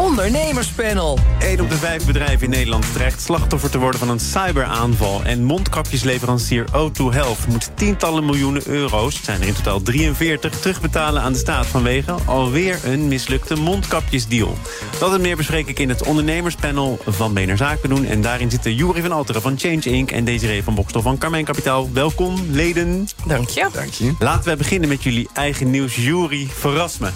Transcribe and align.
Ondernemerspanel. 0.00 1.18
1 1.38 1.60
op 1.60 1.68
de 1.68 1.76
vijf 1.76 2.06
bedrijven 2.06 2.44
in 2.44 2.50
Nederland 2.50 2.92
dreigt 2.92 3.20
slachtoffer 3.20 3.70
te 3.70 3.78
worden 3.78 4.00
van 4.00 4.08
een 4.08 4.20
cyberaanval. 4.20 5.22
En 5.24 5.44
mondkapjesleverancier 5.44 6.64
O2 6.66 7.02
Health 7.10 7.46
moet 7.48 7.70
tientallen 7.74 8.24
miljoenen 8.24 8.62
euro's, 8.66 9.14
het 9.14 9.24
zijn 9.24 9.40
er 9.40 9.46
in 9.46 9.54
totaal 9.54 9.82
43, 9.82 10.60
terugbetalen 10.60 11.22
aan 11.22 11.32
de 11.32 11.38
staat 11.38 11.66
vanwege 11.66 12.12
alweer 12.26 12.78
een 12.84 13.08
mislukte 13.08 13.54
mondkapjesdeal. 13.54 14.56
Dat 14.98 15.14
en 15.14 15.20
meer 15.20 15.36
bespreek 15.36 15.66
ik 15.66 15.78
in 15.78 15.88
het 15.88 16.02
ondernemerspanel 16.02 16.98
van 17.06 17.34
BNR 17.34 17.56
Zaken 17.56 17.88
doen. 17.88 18.04
En 18.04 18.22
daarin 18.22 18.50
zitten 18.50 18.74
Jury 18.74 19.00
van 19.00 19.12
Alteren 19.12 19.42
van 19.42 19.58
Change 19.58 19.82
Inc. 19.82 20.10
en 20.10 20.24
Desiree 20.24 20.62
van 20.62 20.74
Bokstel 20.74 21.02
van 21.02 21.18
Carmijn 21.18 21.44
Kapitaal. 21.44 21.92
Welkom, 21.92 22.46
leden. 22.50 23.08
Dank 23.26 23.48
je. 23.48 23.68
Dank 23.72 23.92
je. 23.92 24.14
Laten 24.18 24.50
we 24.50 24.56
beginnen 24.56 24.88
met 24.88 25.02
jullie 25.02 25.28
eigen 25.32 25.70
nieuws. 25.70 25.96
Jury, 25.96 26.48
verras 26.52 26.98
me. 26.98 27.08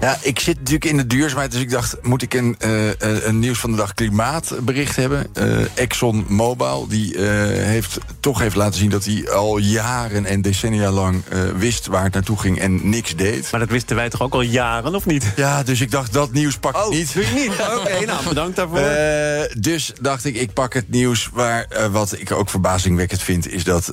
Ja, 0.00 0.18
ik 0.22 0.38
zit 0.38 0.56
natuurlijk 0.56 0.84
in 0.84 0.96
de 0.96 1.06
duurzaamheid, 1.06 1.52
dus 1.52 1.60
ik 1.60 1.70
dacht... 1.70 1.96
moet 2.02 2.22
ik 2.22 2.34
een, 2.34 2.56
eh, 2.58 3.26
een 3.26 3.38
nieuws 3.38 3.58
van 3.58 3.70
de 3.70 3.76
dag 3.76 3.94
klimaatbericht 3.94 4.96
hebben? 4.96 5.26
Uh, 5.38 5.58
Exxon 5.74 6.24
Mobil, 6.28 6.86
die 6.88 7.14
uh, 7.14 7.22
heeft, 7.46 7.98
toch 8.20 8.38
heeft 8.38 8.56
laten 8.56 8.78
zien... 8.78 8.90
dat 8.90 9.04
hij 9.04 9.30
al 9.30 9.58
jaren 9.58 10.24
en 10.24 10.42
decennia 10.42 10.90
lang 10.90 11.22
wist 11.56 11.86
waar 11.86 12.04
het 12.04 12.12
naartoe 12.12 12.38
ging 12.38 12.58
en 12.58 12.88
niks 12.88 13.16
deed. 13.16 13.50
Maar 13.50 13.60
dat 13.60 13.70
wisten 13.70 13.96
wij 13.96 14.08
toch 14.08 14.22
ook 14.22 14.32
al 14.32 14.40
jaren, 14.40 14.94
of 14.94 15.06
niet? 15.06 15.24
Ja, 15.36 15.62
dus 15.62 15.80
ik 15.80 15.90
dacht, 15.90 16.12
dat 16.12 16.32
nieuws 16.32 16.56
pak 16.56 16.76
ik 16.76 16.84
oh, 16.84 16.90
niet. 16.90 17.14
doe 17.14 17.26
je 17.26 17.32
niet? 17.32 17.52
Oké, 17.78 18.04
nou, 18.04 18.28
bedankt 18.28 18.56
daarvoor. 18.56 19.58
dus 19.60 19.92
dacht 20.00 20.24
ik, 20.24 20.36
ik 20.36 20.52
pak 20.52 20.74
het 20.74 20.88
nieuws 20.88 21.30
waar... 21.32 21.66
wat 21.90 22.18
ik 22.18 22.32
ook 22.32 22.50
verbazingwekkend 22.50 23.22
vind... 23.22 23.52
is 23.52 23.64
dat 23.64 23.92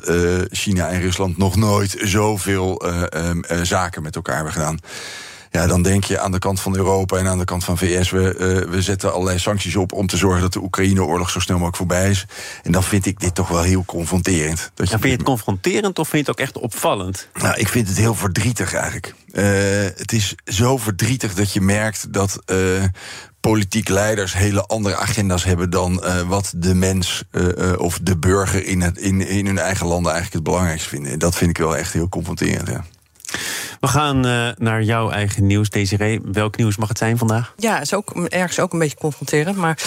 China 0.51 0.89
en 0.89 1.01
Rusland 1.01 1.37
nog 1.37 1.55
nooit 1.55 1.95
zoveel 1.99 2.85
um, 3.15 3.43
zaken 3.63 4.03
met 4.03 4.15
elkaar 4.15 4.35
hebben 4.35 4.53
gedaan. 4.53 4.79
Ja, 5.53 5.67
dan 5.67 5.81
denk 5.81 6.03
je 6.03 6.19
aan 6.19 6.31
de 6.31 6.39
kant 6.39 6.59
van 6.59 6.75
Europa 6.75 7.17
en 7.17 7.27
aan 7.27 7.37
de 7.37 7.45
kant 7.45 7.63
van 7.63 7.77
VS... 7.77 8.09
we, 8.09 8.35
uh, 8.39 8.71
we 8.71 8.81
zetten 8.81 9.13
allerlei 9.13 9.39
sancties 9.39 9.75
op 9.75 9.91
om 9.91 10.07
te 10.07 10.17
zorgen 10.17 10.41
dat 10.41 10.53
de 10.53 10.61
Oekraïne-oorlog 10.61 11.29
zo 11.29 11.39
snel 11.39 11.57
mogelijk 11.57 11.77
voorbij 11.77 12.09
is. 12.09 12.25
En 12.63 12.71
dan 12.71 12.83
vind 12.83 13.05
ik 13.05 13.19
dit 13.19 13.35
toch 13.35 13.47
wel 13.47 13.61
heel 13.61 13.85
confronterend. 13.85 14.71
Dat 14.73 14.89
ja, 14.89 14.99
vind 14.99 15.03
je 15.03 15.17
het 15.17 15.23
confronterend 15.23 15.99
of 15.99 16.09
vind 16.09 16.25
je 16.25 16.31
het 16.31 16.39
ook 16.39 16.47
echt 16.47 16.57
opvallend? 16.57 17.27
Nou, 17.33 17.59
ik 17.59 17.67
vind 17.67 17.87
het 17.87 17.97
heel 17.97 18.15
verdrietig 18.15 18.73
eigenlijk. 18.73 19.13
Uh, 19.31 19.43
het 19.95 20.11
is 20.11 20.35
zo 20.45 20.77
verdrietig 20.77 21.33
dat 21.33 21.53
je 21.53 21.61
merkt 21.61 22.13
dat... 22.13 22.39
Uh, 22.45 22.83
politiek 23.39 23.89
leiders 23.89 24.33
hele 24.33 24.65
andere 24.65 24.95
agenda's 24.95 25.43
hebben 25.43 25.69
dan 25.69 26.03
uh, 26.03 26.21
wat 26.21 26.53
de 26.55 26.75
mens 26.75 27.23
uh, 27.31 27.47
uh, 27.57 27.79
of 27.79 27.99
de 28.01 28.17
burger 28.17 28.65
in, 28.65 28.81
het, 28.81 28.97
in, 28.97 29.27
in 29.27 29.45
hun 29.45 29.57
eigen 29.57 29.87
landen 29.87 30.11
eigenlijk 30.11 30.33
het 30.33 30.53
belangrijkste 30.53 30.89
vinden. 30.89 31.11
En 31.11 31.19
dat 31.19 31.35
vind 31.35 31.49
ik 31.49 31.57
wel 31.57 31.77
echt 31.77 31.93
heel 31.93 32.09
confronterend. 32.09 32.67
Ja. 32.67 32.83
We 33.83 33.89
gaan 33.89 34.27
uh, 34.27 34.49
naar 34.57 34.83
jouw 34.83 35.09
eigen 35.09 35.47
nieuws, 35.47 35.69
Desiree. 35.69 36.19
Welk 36.23 36.57
nieuws 36.57 36.77
mag 36.77 36.87
het 36.87 36.97
zijn 36.97 37.17
vandaag? 37.17 37.53
Ja, 37.57 37.81
is 37.81 37.93
ook 37.93 38.27
ergens 38.27 38.59
ook 38.59 38.73
een 38.73 38.79
beetje 38.79 38.97
confronterend. 38.97 39.57
Maar 39.57 39.79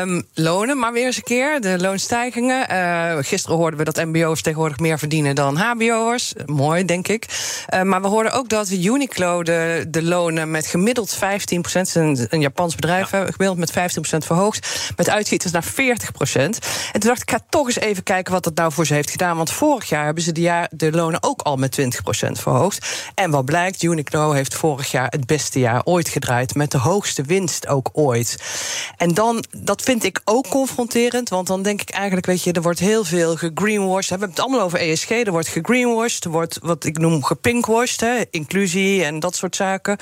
um, 0.00 0.22
lonen, 0.34 0.78
maar 0.78 0.92
weer 0.92 1.06
eens 1.06 1.16
een 1.16 1.22
keer. 1.22 1.60
De 1.60 1.78
loonstijgingen. 1.78 2.72
Uh, 2.72 3.16
gisteren 3.20 3.56
hoorden 3.56 3.78
we 3.78 3.84
dat 3.84 4.04
MBO's 4.04 4.42
tegenwoordig 4.42 4.78
meer 4.78 4.98
verdienen 4.98 5.34
dan 5.34 5.56
HBO'ers. 5.56 6.32
Mooi, 6.46 6.84
denk 6.84 7.08
ik. 7.08 7.26
Uh, 7.74 7.82
maar 7.82 8.02
we 8.02 8.08
hoorden 8.08 8.32
ook 8.32 8.48
dat 8.48 8.70
Uniqlo 8.70 9.42
de, 9.42 9.84
de 9.88 10.02
lonen 10.02 10.50
met 10.50 10.66
gemiddeld 10.66 11.14
15 11.14 11.60
procent, 11.60 11.94
een, 11.94 12.26
een 12.30 12.40
Japans 12.40 12.74
bedrijf, 12.74 13.10
ja. 13.10 13.24
gemiddeld 13.24 13.58
met 13.58 13.70
15 13.70 14.00
procent 14.00 14.24
verhoogd. 14.24 14.92
Met 14.96 15.10
uitschieters 15.10 15.52
naar 15.52 15.64
40 15.64 16.12
procent. 16.12 16.58
En 16.92 17.00
toen 17.00 17.10
dacht 17.10 17.22
ik, 17.22 17.30
ga 17.30 17.40
toch 17.48 17.66
eens 17.66 17.78
even 17.78 18.02
kijken 18.02 18.32
wat 18.32 18.44
dat 18.44 18.54
nou 18.54 18.72
voor 18.72 18.86
ze 18.86 18.94
heeft 18.94 19.10
gedaan. 19.10 19.36
Want 19.36 19.50
vorig 19.50 19.88
jaar 19.88 20.04
hebben 20.04 20.22
ze 20.22 20.32
de, 20.32 20.40
jaar, 20.40 20.68
de 20.70 20.92
lonen 20.92 21.22
ook 21.22 21.42
al 21.42 21.56
met 21.56 21.72
20 21.72 22.02
procent 22.02 22.40
verhoogd. 22.40 23.12
En 23.14 23.30
wat 23.30 23.44
blijkt, 23.44 23.82
Uniqlo 23.82 24.32
heeft 24.32 24.54
vorig 24.54 24.90
jaar 24.90 25.06
het 25.08 25.26
beste 25.26 25.58
jaar 25.58 25.84
ooit 25.84 26.08
gedraaid. 26.08 26.54
Met 26.54 26.70
de 26.70 26.78
hoogste 26.78 27.22
winst 27.22 27.68
ook 27.68 27.90
ooit. 27.92 28.42
En 28.96 29.14
dan, 29.14 29.44
dat 29.50 29.82
vind 29.82 30.04
ik 30.04 30.20
ook 30.24 30.48
confronterend. 30.48 31.28
Want 31.28 31.46
dan 31.46 31.62
denk 31.62 31.80
ik 31.80 31.90
eigenlijk, 31.90 32.26
weet 32.26 32.42
je, 32.42 32.52
er 32.52 32.62
wordt 32.62 32.78
heel 32.78 33.04
veel 33.04 33.36
gegreenwashed. 33.36 34.04
We 34.04 34.10
hebben 34.10 34.28
het 34.28 34.40
allemaal 34.40 34.60
over 34.60 34.78
ESG. 34.78 35.10
Er 35.10 35.30
wordt 35.30 35.48
gegreenwashed. 35.48 36.24
Er 36.24 36.30
wordt 36.30 36.58
wat 36.62 36.84
ik 36.84 36.98
noem 36.98 37.24
gepinkwashed. 37.24 38.00
Hè, 38.00 38.22
inclusie 38.30 39.04
en 39.04 39.20
dat 39.20 39.36
soort 39.36 39.56
zaken. 39.56 39.96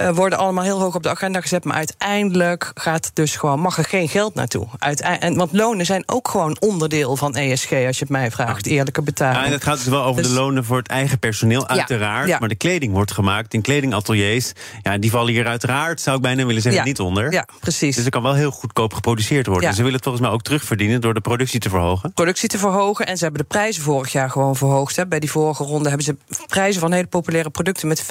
Uh, 0.00 0.10
worden 0.10 0.38
allemaal 0.38 0.64
heel 0.64 0.80
hoog 0.80 0.94
op 0.94 1.02
de 1.02 1.08
agenda 1.08 1.40
gezet. 1.40 1.64
Maar 1.64 1.76
uiteindelijk 1.76 2.70
gaat 2.74 3.04
het 3.04 3.14
dus 3.14 3.36
gewoon, 3.36 3.60
mag 3.60 3.78
er 3.78 3.84
geen 3.84 4.08
geld 4.08 4.34
naartoe. 4.34 4.66
Uiteindelijk, 4.78 5.36
want 5.36 5.52
lonen 5.52 5.86
zijn 5.86 6.02
ook 6.06 6.28
gewoon 6.28 6.56
onderdeel 6.60 7.16
van 7.16 7.34
ESG, 7.34 7.72
als 7.72 7.98
je 7.98 8.04
het 8.04 8.08
mij 8.08 8.30
vraagt. 8.30 8.66
Eerlijke 8.66 9.02
betaling. 9.02 9.38
Ja, 9.38 9.46
en 9.46 9.52
het 9.52 9.62
gaat 9.62 9.76
dus 9.76 9.86
wel 9.86 10.04
over 10.04 10.22
dus, 10.22 10.30
de 10.30 10.38
lonen 10.38 10.64
voor 10.64 10.76
het 10.76 10.88
eigen 10.88 11.18
personeel, 11.18 11.68
uiteraard. 11.68 12.28
Ja, 12.28 12.37
ja. 12.37 12.37
Maar 12.38 12.48
de 12.48 12.54
kleding 12.54 12.92
wordt 12.92 13.12
gemaakt 13.12 13.54
in 13.54 13.62
kledingateliers. 13.62 14.52
Ja, 14.82 14.98
die 14.98 15.10
vallen 15.10 15.32
hier 15.32 15.46
uiteraard, 15.46 16.00
zou 16.00 16.16
ik 16.16 16.22
bijna 16.22 16.46
willen 16.46 16.62
zeggen, 16.62 16.80
ja. 16.80 16.86
niet 16.86 17.00
onder. 17.00 17.32
Ja, 17.32 17.46
precies. 17.60 17.96
Dus 17.96 18.04
er 18.04 18.10
kan 18.10 18.22
wel 18.22 18.34
heel 18.34 18.50
goedkoop 18.50 18.94
geproduceerd 18.94 19.46
worden. 19.46 19.68
Ja. 19.68 19.74
Ze 19.74 19.78
willen 19.78 19.94
het 19.94 20.02
volgens 20.02 20.24
mij 20.24 20.32
ook 20.32 20.42
terugverdienen 20.42 21.00
door 21.00 21.14
de 21.14 21.20
productie 21.20 21.60
te 21.60 21.68
verhogen. 21.68 22.12
Productie 22.12 22.48
te 22.48 22.58
verhogen. 22.58 23.06
En 23.06 23.16
ze 23.16 23.22
hebben 23.22 23.42
de 23.42 23.48
prijzen 23.48 23.82
vorig 23.82 24.12
jaar 24.12 24.30
gewoon 24.30 24.56
verhoogd. 24.56 24.96
Hè. 24.96 25.06
Bij 25.06 25.20
die 25.20 25.30
vorige 25.30 25.64
ronde 25.64 25.88
hebben 25.88 26.06
ze 26.06 26.16
prijzen 26.46 26.80
van 26.80 26.92
hele 26.92 27.06
populaire 27.06 27.50
producten 27.50 27.88
met 27.88 28.02
50% 28.02 28.06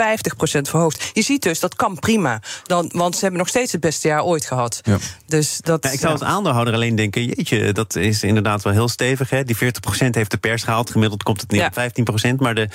verhoogd. 0.61 1.11
Je 1.13 1.21
ziet 1.21 1.41
dus, 1.41 1.59
dat 1.59 1.75
kan 1.75 1.99
prima. 1.99 2.41
Dan, 2.63 2.89
want 2.93 3.13
ze 3.13 3.21
hebben 3.21 3.39
nog 3.39 3.47
steeds 3.49 3.71
het 3.71 3.81
beste 3.81 4.07
jaar 4.07 4.23
ooit 4.23 4.45
gehad. 4.45 4.79
Ja. 4.83 4.97
Dus 5.25 5.59
dat, 5.61 5.83
ja, 5.83 5.91
ik 5.91 5.99
zou 5.99 6.11
als 6.11 6.23
aandeelhouder 6.23 6.73
alleen 6.73 6.95
denken, 6.95 7.25
jeetje, 7.25 7.71
dat 7.71 7.95
is 7.95 8.23
inderdaad 8.23 8.63
wel 8.63 8.73
heel 8.73 8.87
stevig. 8.87 9.29
Hè? 9.29 9.43
Die 9.43 9.55
40% 9.55 9.59
heeft 10.11 10.31
de 10.31 10.37
pers 10.37 10.63
gehaald. 10.63 10.89
Gemiddeld 10.89 11.23
komt 11.23 11.41
het 11.41 11.51
neer 11.51 11.65
op 11.65 12.31
15%. 12.31 12.35
Maar 12.37 12.55
de, 12.55 12.69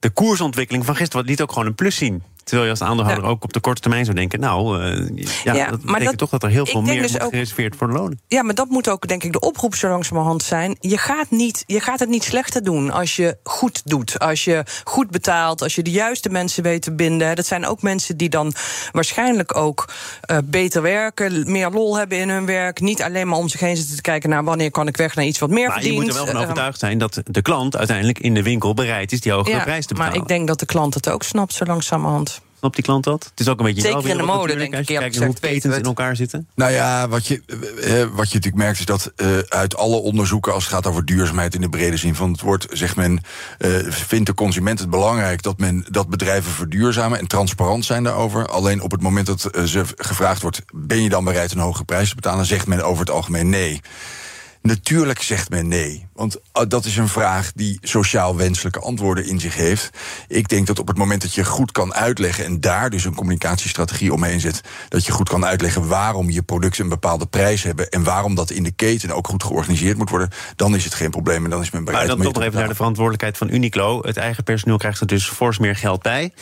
de 0.00 0.10
koersontwikkeling 0.10 0.84
van 0.84 0.96
gisteren 0.98 1.26
liet 1.26 1.42
ook 1.42 1.52
gewoon 1.52 1.66
een 1.66 1.74
plus 1.74 1.96
zien. 1.96 2.22
Terwijl 2.48 2.64
je 2.64 2.78
als 2.78 2.88
aandeelhouder 2.88 3.24
ook 3.24 3.44
op 3.44 3.52
de 3.52 3.60
korte 3.60 3.80
termijn 3.80 4.04
zou 4.04 4.16
denken... 4.16 4.40
nou, 4.40 4.82
uh, 4.82 5.08
ja, 5.44 5.54
ja, 5.54 5.70
dat 5.70 5.80
betekent 5.80 6.04
dat, 6.04 6.18
toch 6.18 6.30
dat 6.30 6.42
er 6.42 6.48
heel 6.48 6.66
veel 6.66 6.82
meer 6.82 7.02
dus 7.02 7.10
wordt 7.10 7.26
gereserveerd 7.28 7.76
voor 7.76 7.86
de 7.86 7.92
lonen. 7.92 8.20
Ja, 8.28 8.42
maar 8.42 8.54
dat 8.54 8.68
moet 8.68 8.88
ook, 8.88 9.08
denk 9.08 9.24
ik, 9.24 9.32
de 9.32 9.40
oproep 9.40 9.74
zo 9.74 9.88
langzamerhand 9.88 10.42
zijn. 10.42 10.76
Je 10.80 10.98
gaat, 10.98 11.30
niet, 11.30 11.64
je 11.66 11.80
gaat 11.80 11.98
het 11.98 12.08
niet 12.08 12.24
slechter 12.24 12.64
doen 12.64 12.90
als 12.90 13.16
je 13.16 13.36
goed 13.42 13.82
doet. 13.84 14.18
Als 14.18 14.44
je 14.44 14.62
goed 14.84 15.10
betaalt, 15.10 15.62
als 15.62 15.74
je 15.74 15.82
de 15.82 15.90
juiste 15.90 16.28
mensen 16.28 16.62
weet 16.62 16.82
te 16.82 16.94
binden. 16.94 17.36
Dat 17.36 17.46
zijn 17.46 17.66
ook 17.66 17.82
mensen 17.82 18.16
die 18.16 18.28
dan 18.28 18.52
waarschijnlijk 18.92 19.56
ook 19.56 19.88
uh, 20.30 20.38
beter 20.44 20.82
werken... 20.82 21.52
meer 21.52 21.70
lol 21.70 21.98
hebben 21.98 22.18
in 22.18 22.28
hun 22.28 22.46
werk. 22.46 22.80
Niet 22.80 23.02
alleen 23.02 23.28
maar 23.28 23.38
om 23.38 23.48
zich 23.48 23.60
heen 23.60 23.76
zitten 23.76 23.96
te 23.96 24.02
kijken... 24.02 24.30
naar 24.30 24.44
wanneer 24.44 24.70
kan 24.70 24.86
ik 24.86 24.96
weg 24.96 25.14
naar 25.14 25.24
iets 25.24 25.38
wat 25.38 25.50
meer 25.50 25.66
maar 25.66 25.72
verdient. 25.72 25.94
je 25.94 26.00
moet 26.00 26.10
er 26.10 26.24
wel 26.24 26.26
van 26.26 26.42
overtuigd 26.42 26.78
zijn 26.78 26.98
dat 26.98 27.20
de 27.24 27.42
klant 27.42 27.76
uiteindelijk 27.76 28.18
in 28.18 28.34
de 28.34 28.42
winkel 28.42 28.74
bereid 28.74 29.12
is... 29.12 29.20
die 29.20 29.32
hogere 29.32 29.56
ja, 29.56 29.62
prijs 29.62 29.86
te 29.86 29.94
betalen. 29.94 30.12
Maar 30.12 30.22
ik 30.22 30.28
denk 30.28 30.46
dat 30.46 30.58
de 30.58 30.66
klant 30.66 30.94
het 30.94 31.08
ook 31.08 31.22
snapt 31.22 31.52
zo 31.52 31.64
langzamerhand. 31.64 32.37
Snapt 32.58 32.74
die 32.74 32.84
klant 32.84 33.04
dat? 33.04 33.24
Het 33.24 33.40
is 33.40 33.48
ook 33.48 33.58
een 33.58 33.64
beetje 33.64 33.80
Zeker 33.80 34.08
in 34.08 34.16
de 34.16 34.22
mode, 34.22 34.56
denk 34.56 34.74
ik. 34.74 34.86
Kijken 34.86 35.24
hoe 35.24 35.34
patents 35.40 35.76
in 35.76 35.82
elkaar 35.82 36.16
zitten. 36.16 36.48
Nou 36.54 36.72
ja, 36.72 37.08
wat 37.08 37.26
je, 37.26 37.42
uh, 37.46 37.56
wat 38.16 38.28
je 38.28 38.34
natuurlijk 38.34 38.54
merkt 38.54 38.78
is 38.78 38.84
dat 38.84 39.12
uh, 39.16 39.38
uit 39.38 39.76
alle 39.76 39.96
onderzoeken... 39.96 40.52
als 40.52 40.64
het 40.64 40.72
gaat 40.72 40.86
over 40.86 41.04
duurzaamheid 41.04 41.54
in 41.54 41.60
de 41.60 41.68
brede 41.68 41.96
zin 41.96 42.14
van 42.14 42.32
het 42.32 42.40
woord... 42.40 42.66
zegt 42.70 42.96
men, 42.96 43.20
uh, 43.58 43.76
vindt 43.88 44.26
de 44.26 44.34
consument 44.34 44.78
het 44.78 44.90
belangrijk 44.90 45.42
dat, 45.42 45.58
men, 45.58 45.84
dat 45.90 46.08
bedrijven 46.08 46.52
verduurzamen... 46.52 47.18
en 47.18 47.26
transparant 47.26 47.84
zijn 47.84 48.02
daarover. 48.02 48.46
Alleen 48.48 48.82
op 48.82 48.90
het 48.90 49.02
moment 49.02 49.26
dat 49.26 49.40
ze 49.64 49.84
gevraagd 49.96 50.42
wordt... 50.42 50.62
ben 50.74 51.02
je 51.02 51.08
dan 51.08 51.24
bereid 51.24 51.52
een 51.52 51.58
hoge 51.58 51.84
prijs 51.84 52.08
te 52.08 52.14
betalen... 52.14 52.46
zegt 52.46 52.66
men 52.66 52.84
over 52.84 53.00
het 53.00 53.14
algemeen 53.14 53.48
nee. 53.48 53.80
Natuurlijk 54.62 55.22
zegt 55.22 55.50
men 55.50 55.68
nee. 55.68 56.06
Want 56.12 56.40
dat 56.68 56.84
is 56.84 56.96
een 56.96 57.08
vraag 57.08 57.52
die 57.52 57.78
sociaal 57.82 58.36
wenselijke 58.36 58.80
antwoorden 58.80 59.26
in 59.26 59.40
zich 59.40 59.54
heeft. 59.54 59.90
Ik 60.28 60.48
denk 60.48 60.66
dat 60.66 60.78
op 60.78 60.88
het 60.88 60.96
moment 60.96 61.22
dat 61.22 61.34
je 61.34 61.44
goed 61.44 61.72
kan 61.72 61.94
uitleggen... 61.94 62.44
en 62.44 62.60
daar 62.60 62.90
dus 62.90 63.04
een 63.04 63.14
communicatiestrategie 63.14 64.12
omheen 64.12 64.40
zet... 64.40 64.60
dat 64.88 65.06
je 65.06 65.12
goed 65.12 65.28
kan 65.28 65.44
uitleggen 65.44 65.88
waarom 65.88 66.30
je 66.30 66.42
producten 66.42 66.82
een 66.82 66.88
bepaalde 66.88 67.26
prijs 67.26 67.62
hebben... 67.62 67.88
en 67.88 68.02
waarom 68.02 68.34
dat 68.34 68.50
in 68.50 68.62
de 68.62 68.72
keten 68.72 69.10
ook 69.10 69.28
goed 69.28 69.42
georganiseerd 69.42 69.96
moet 69.98 70.10
worden... 70.10 70.30
dan 70.56 70.74
is 70.74 70.84
het 70.84 70.94
geen 70.94 71.10
probleem 71.10 71.44
en 71.44 71.50
dan 71.50 71.60
is 71.60 71.70
men 71.70 71.84
bereid... 71.84 72.06
Maar 72.06 72.16
dan 72.16 72.24
toch 72.24 72.34
nog 72.34 72.42
even 72.42 72.58
naar 72.58 72.68
de 72.68 72.74
verantwoordelijkheid 72.74 73.38
van 73.38 73.50
Uniqlo. 73.50 74.02
Het 74.02 74.16
eigen 74.16 74.44
personeel 74.44 74.78
krijgt 74.78 75.00
er 75.00 75.06
dus 75.06 75.28
fors 75.28 75.58
meer 75.58 75.76
geld 75.76 76.02
bij. 76.02 76.32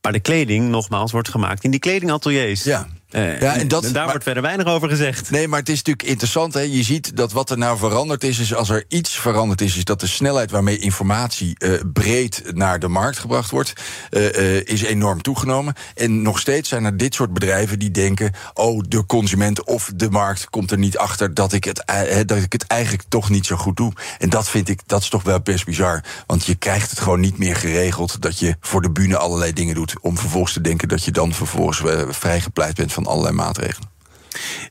Maar 0.00 0.12
de 0.12 0.20
kleding, 0.20 0.68
nogmaals, 0.68 1.12
wordt 1.12 1.28
gemaakt 1.28 1.64
in 1.64 1.70
die 1.70 1.80
kledingateliers. 1.80 2.64
Ja. 2.64 2.86
Uh, 3.10 3.40
ja, 3.40 3.56
en, 3.56 3.68
dat, 3.68 3.88
daar 3.92 4.06
wordt 4.06 4.22
verder 4.22 4.42
weinig 4.42 4.66
over 4.66 4.88
gezegd. 4.88 5.30
Nee, 5.30 5.48
maar 5.48 5.58
het 5.58 5.68
is 5.68 5.76
natuurlijk 5.76 6.08
interessant. 6.08 6.54
Hè? 6.54 6.60
Je 6.60 6.82
ziet 6.82 7.16
dat 7.16 7.32
wat 7.32 7.50
er 7.50 7.58
nou 7.58 7.78
veranderd 7.78 8.24
is, 8.24 8.38
is 8.38 8.54
als 8.54 8.68
er 8.68 8.84
iets 8.88 9.18
veranderd 9.18 9.60
is, 9.60 9.76
is 9.76 9.84
dat 9.84 10.00
de 10.00 10.06
snelheid 10.06 10.50
waarmee 10.50 10.78
informatie 10.78 11.56
uh, 11.58 11.80
breed 11.92 12.42
naar 12.54 12.78
de 12.78 12.88
markt 12.88 13.18
gebracht 13.18 13.50
wordt, 13.50 13.72
uh, 14.10 14.66
is 14.66 14.82
enorm 14.82 15.22
toegenomen. 15.22 15.74
En 15.94 16.22
nog 16.22 16.38
steeds 16.38 16.68
zijn 16.68 16.84
er 16.84 16.96
dit 16.96 17.14
soort 17.14 17.32
bedrijven 17.32 17.78
die 17.78 17.90
denken: 17.90 18.32
oh, 18.54 18.82
de 18.88 19.06
consument 19.06 19.64
of 19.64 19.92
de 19.94 20.10
markt 20.10 20.50
komt 20.50 20.70
er 20.70 20.78
niet 20.78 20.98
achter 20.98 21.34
dat 21.34 21.52
ik 21.52 21.64
het, 21.64 21.84
dat 22.26 22.38
ik 22.38 22.52
het 22.52 22.66
eigenlijk 22.66 23.04
toch 23.08 23.30
niet 23.30 23.46
zo 23.46 23.56
goed 23.56 23.76
doe. 23.76 23.92
En 24.18 24.30
dat 24.30 24.48
vind 24.48 24.68
ik, 24.68 24.80
dat 24.86 25.02
is 25.02 25.08
toch 25.08 25.22
wel 25.22 25.40
best 25.40 25.64
bizar. 25.64 26.04
Want 26.26 26.44
je 26.44 26.54
krijgt 26.54 26.90
het 26.90 27.00
gewoon 27.00 27.20
niet 27.20 27.38
meer 27.38 27.56
geregeld 27.56 28.22
dat 28.22 28.38
je 28.38 28.56
voor 28.60 28.82
de 28.82 28.90
bühne 28.90 29.16
allerlei 29.16 29.52
dingen 29.52 29.74
doet. 29.74 29.94
Om 30.00 30.18
vervolgens 30.18 30.52
te 30.52 30.60
denken 30.60 30.88
dat 30.88 31.04
je 31.04 31.10
dan 31.10 31.32
vervolgens 31.32 31.82
vrijgepleit 32.08 32.74
bent 32.74 32.92
van 32.92 32.99
allerlei 33.06 33.34
maatregelen. 33.34 33.88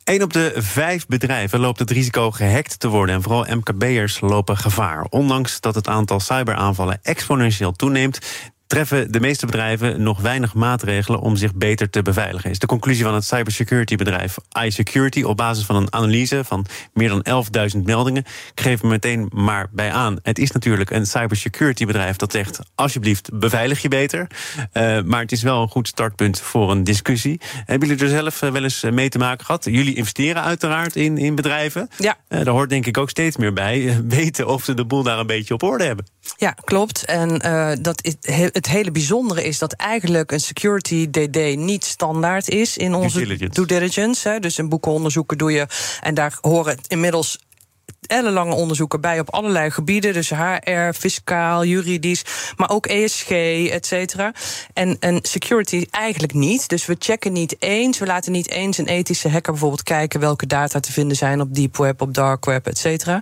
Een 0.03 0.23
op 0.23 0.33
de 0.33 0.53
vijf 0.55 1.07
bedrijven 1.07 1.59
loopt 1.59 1.79
het 1.79 1.91
risico 1.91 2.31
gehackt 2.31 2.79
te 2.79 2.87
worden. 2.87 3.15
En 3.15 3.21
vooral 3.21 3.45
MKB'ers 3.55 4.19
lopen 4.19 4.57
gevaar. 4.57 5.05
Ondanks 5.09 5.61
dat 5.61 5.75
het 5.75 5.87
aantal 5.87 6.19
cyberaanvallen 6.19 6.99
exponentieel 7.01 7.71
toeneemt 7.71 8.19
treffen 8.69 9.11
de 9.11 9.19
meeste 9.19 9.45
bedrijven 9.45 10.03
nog 10.03 10.21
weinig 10.21 10.53
maatregelen 10.53 11.19
om 11.19 11.35
zich 11.35 11.55
beter 11.55 11.89
te 11.89 12.01
beveiligen. 12.01 12.49
Is 12.49 12.59
de 12.59 12.67
conclusie 12.67 13.03
van 13.03 13.13
het 13.13 13.23
cybersecurity 13.23 13.95
bedrijf 13.95 14.37
iSecurity 14.65 15.21
op 15.21 15.37
basis 15.37 15.65
van 15.65 15.75
een 15.75 15.93
analyse 15.93 16.43
van 16.43 16.65
meer 16.93 17.09
dan 17.09 17.45
11.000 17.75 17.81
meldingen. 17.83 18.23
Ik 18.53 18.61
geef 18.61 18.83
me 18.83 18.89
meteen 18.89 19.29
maar 19.33 19.67
bij 19.71 19.91
aan. 19.91 20.19
Het 20.23 20.39
is 20.39 20.51
natuurlijk 20.51 20.89
een 20.89 21.05
cybersecurity 21.05 21.85
bedrijf 21.85 22.15
dat 22.15 22.31
zegt: 22.31 22.59
alsjeblieft, 22.75 23.29
beveilig 23.33 23.81
je 23.81 23.87
beter. 23.87 24.27
Uh, 24.73 25.01
maar 25.01 25.21
het 25.21 25.31
is 25.31 25.41
wel 25.41 25.61
een 25.61 25.69
goed 25.69 25.87
startpunt 25.87 26.41
voor 26.41 26.71
een 26.71 26.83
discussie. 26.83 27.39
Hebben 27.65 27.87
jullie 27.87 28.03
er 28.03 28.09
zelf 28.09 28.41
eh, 28.41 28.51
wel 28.51 28.63
eens 28.63 28.83
eh, 28.83 28.91
mee 28.91 29.09
te 29.09 29.17
maken 29.17 29.45
gehad? 29.45 29.65
Jullie 29.65 29.95
investeren 29.95 30.43
uiteraard 30.43 30.95
in, 30.95 31.17
in 31.17 31.35
bedrijven. 31.35 31.89
Ja. 31.97 32.17
Uh, 32.29 32.43
daar 32.43 32.53
hoort 32.53 32.69
denk 32.69 32.85
ik 32.85 32.97
ook 32.97 33.09
steeds 33.09 33.37
meer 33.37 33.53
bij. 33.53 34.03
weten 34.07 34.47
of 34.47 34.63
ze 34.63 34.73
de 34.73 34.85
boel 34.85 35.03
daar 35.03 35.19
een 35.19 35.27
beetje 35.27 35.53
op 35.53 35.63
orde 35.63 35.83
hebben. 35.83 36.05
Ja, 36.37 36.55
klopt. 36.63 37.05
En 37.05 37.41
uh, 37.45 37.71
dat 37.81 38.03
is, 38.03 38.15
het 38.51 38.67
hele 38.67 38.91
bijzondere 38.91 39.43
is 39.43 39.59
dat 39.59 39.73
eigenlijk 39.73 40.31
een 40.31 40.39
security 40.39 41.09
DD 41.09 41.55
niet 41.55 41.85
standaard 41.85 42.49
is 42.49 42.77
in 42.77 42.93
onze 42.93 43.17
due 43.17 43.25
diligence. 43.25 43.53
Due 43.53 43.65
diligence 43.65 44.29
hè. 44.29 44.39
Dus 44.39 44.57
een 44.57 44.69
boekenonderzoeken 44.69 45.37
doe 45.37 45.51
je. 45.51 45.67
En 46.01 46.13
daar 46.13 46.37
horen 46.41 46.77
inmiddels 46.87 47.37
ellenlange 48.07 48.53
onderzoeken 48.53 49.01
bij 49.01 49.19
op 49.19 49.33
allerlei 49.33 49.71
gebieden. 49.71 50.13
Dus 50.13 50.29
HR, 50.29 50.91
fiscaal, 50.93 51.65
juridisch, 51.65 52.23
maar 52.57 52.69
ook 52.69 52.85
ESG, 52.85 53.29
et 53.69 53.85
cetera. 53.85 54.31
En, 54.73 54.97
en 54.99 55.19
security 55.21 55.85
eigenlijk 55.91 56.33
niet. 56.33 56.67
Dus 56.69 56.85
we 56.85 56.95
checken 56.99 57.33
niet 57.33 57.55
eens, 57.59 57.97
we 57.99 58.05
laten 58.05 58.31
niet 58.31 58.49
eens 58.49 58.77
een 58.77 58.87
ethische 58.87 59.29
hacker 59.29 59.51
bijvoorbeeld 59.51 59.83
kijken 59.83 60.19
welke 60.19 60.45
data 60.45 60.79
te 60.79 60.91
vinden 60.91 61.17
zijn 61.17 61.41
op 61.41 61.55
deep 61.55 61.77
web, 61.77 62.01
op 62.01 62.13
dark 62.13 62.45
web, 62.45 62.67
et 62.67 62.77
cetera. 62.77 63.21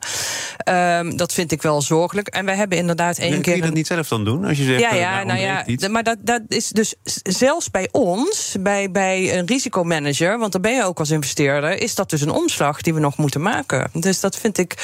Um, 1.00 1.18
dat 1.18 1.34
vind 1.34 1.52
ik 1.52 1.62
wel 1.62 1.82
zorgelijk. 1.82 2.28
En 2.28 2.46
wij 2.46 2.56
hebben 2.56 2.78
inderdaad 2.78 3.18
één 3.18 3.30
keer. 3.32 3.42
Kun 3.42 3.56
je 3.56 3.62
dat 3.62 3.74
niet 3.74 3.88
zelf 3.88 4.08
dan 4.08 4.26
doen? 4.26 4.46
Als 4.46 4.58
je 4.58 4.64
zegt, 4.64 4.80
ja, 4.80 4.94
ja, 4.94 5.24
nou 5.24 5.40
ja, 5.40 5.66
maar 5.90 6.04
dat, 6.04 6.18
dat 6.22 6.42
is 6.48 6.70
dus 6.70 6.96
zelfs 7.24 7.72
bij 7.72 7.90
ons, 7.92 8.56
bij, 8.60 8.92
bij 8.92 9.38
een 9.38 9.46
risicomanager, 9.46 10.38
want 10.38 10.52
daar 10.52 10.62
ben 10.62 10.76
je 10.76 10.84
ook 10.84 11.00
als 11.00 11.10
investeerder, 11.10 11.82
is 11.82 11.96
dat 11.96 12.10
dus 12.10 12.22
een 12.22 12.32
omslag 12.32 12.82
die 12.82 12.94
we 12.94 13.00
nog 13.00 13.18
moeten 13.18 13.42
maken. 13.42 13.90
Dus 13.94 14.20
dat 14.20 14.38
vind 14.38 14.57
ik 14.58 14.76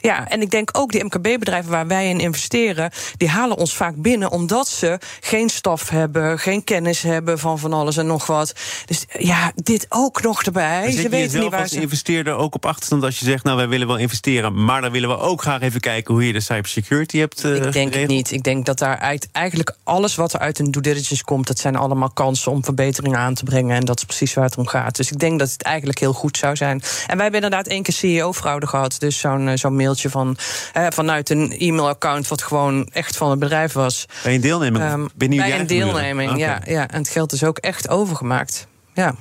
ja, 0.00 0.28
en 0.28 0.40
ik 0.40 0.50
denk 0.50 0.68
ook 0.72 0.92
die 0.92 1.04
MKB-bedrijven 1.04 1.70
waar 1.70 1.86
wij 1.86 2.08
in 2.08 2.20
investeren, 2.20 2.90
die 3.16 3.28
halen 3.28 3.56
ons 3.56 3.76
vaak 3.76 3.94
binnen 3.96 4.30
omdat 4.30 4.68
ze 4.68 4.98
geen 5.20 5.48
staf 5.48 5.88
hebben, 5.88 6.38
geen 6.38 6.64
kennis 6.64 7.02
hebben 7.02 7.38
van 7.38 7.58
van 7.58 7.72
alles 7.72 7.96
en 7.96 8.06
nog 8.06 8.26
wat. 8.26 8.54
Dus 8.84 9.04
ja, 9.18 9.52
dit 9.54 9.86
ook 9.88 10.22
nog 10.22 10.42
erbij. 10.42 10.90
Ze 10.90 11.08
weten 11.08 11.40
niet 11.40 11.50
waar 11.50 11.60
als 11.60 11.70
ze 11.70 11.80
investeerder 11.80 12.34
ook 12.34 12.54
op 12.54 12.66
achterstand 12.66 13.02
als 13.02 13.18
je 13.18 13.24
zegt, 13.24 13.44
nou 13.44 13.56
wij 13.56 13.68
willen 13.68 13.86
wel 13.86 13.96
investeren, 13.96 14.64
maar 14.64 14.80
dan 14.80 14.92
willen 14.92 15.08
we 15.08 15.18
ook 15.18 15.42
graag 15.42 15.60
even 15.60 15.80
kijken 15.80 16.14
hoe 16.14 16.26
je 16.26 16.32
de 16.32 16.40
cybersecurity 16.40 17.18
hebt. 17.18 17.44
Uh, 17.44 17.64
ik 17.64 17.72
denk 17.72 17.94
het 17.94 18.08
niet. 18.08 18.30
Ik 18.30 18.42
denk 18.42 18.66
dat 18.66 18.78
daar 18.78 18.98
eigenlijk 19.32 19.76
alles 19.84 20.14
wat 20.14 20.32
er 20.32 20.40
uit 20.40 20.58
een 20.58 20.70
due 20.70 20.82
diligence 20.82 21.24
komt, 21.24 21.46
dat 21.46 21.58
zijn 21.58 21.76
allemaal 21.76 22.10
kansen 22.10 22.52
om 22.52 22.64
verbeteringen 22.64 23.18
aan 23.18 23.34
te 23.34 23.44
brengen. 23.44 23.76
En 23.76 23.84
dat 23.84 23.98
is 23.98 24.04
precies 24.04 24.34
waar 24.34 24.44
het 24.44 24.56
om 24.56 24.66
gaat. 24.66 24.96
Dus 24.96 25.10
ik 25.10 25.18
denk 25.18 25.38
dat 25.38 25.50
het 25.50 25.62
eigenlijk 25.62 25.98
heel 25.98 26.12
goed 26.12 26.36
zou 26.36 26.56
zijn. 26.56 26.82
En 27.06 27.14
wij 27.14 27.22
hebben 27.22 27.42
inderdaad 27.42 27.66
één 27.66 27.82
keer 27.82 27.94
CEO-fraude 27.94 28.66
gehad. 28.66 28.96
Dus 28.98 29.13
zo 29.20 29.28
zo'n 29.28 29.48
eh, 29.48 29.56
zo'n 29.56 29.76
mailtje 29.76 30.10
van, 30.10 30.36
uh, 30.76 30.86
vanuit 30.88 31.30
een 31.30 31.54
e-mailaccount... 31.58 32.28
wat 32.28 32.42
gewoon 32.42 32.88
echt 32.92 33.16
van 33.16 33.30
het 33.30 33.38
bedrijf 33.38 33.72
was. 33.72 34.06
Bij 34.22 34.34
een 34.34 34.40
deelneming? 34.40 34.92
Um, 34.92 35.08
bij 35.14 35.58
een 35.60 35.66
deelneming, 35.66 36.38
ja, 36.38 36.60
ja. 36.66 36.88
En 36.88 36.98
het 36.98 37.08
geld 37.08 37.32
is 37.32 37.44
ook 37.44 37.58
echt 37.58 37.88
overgemaakt. 37.88 38.66
Ja. 38.94 39.14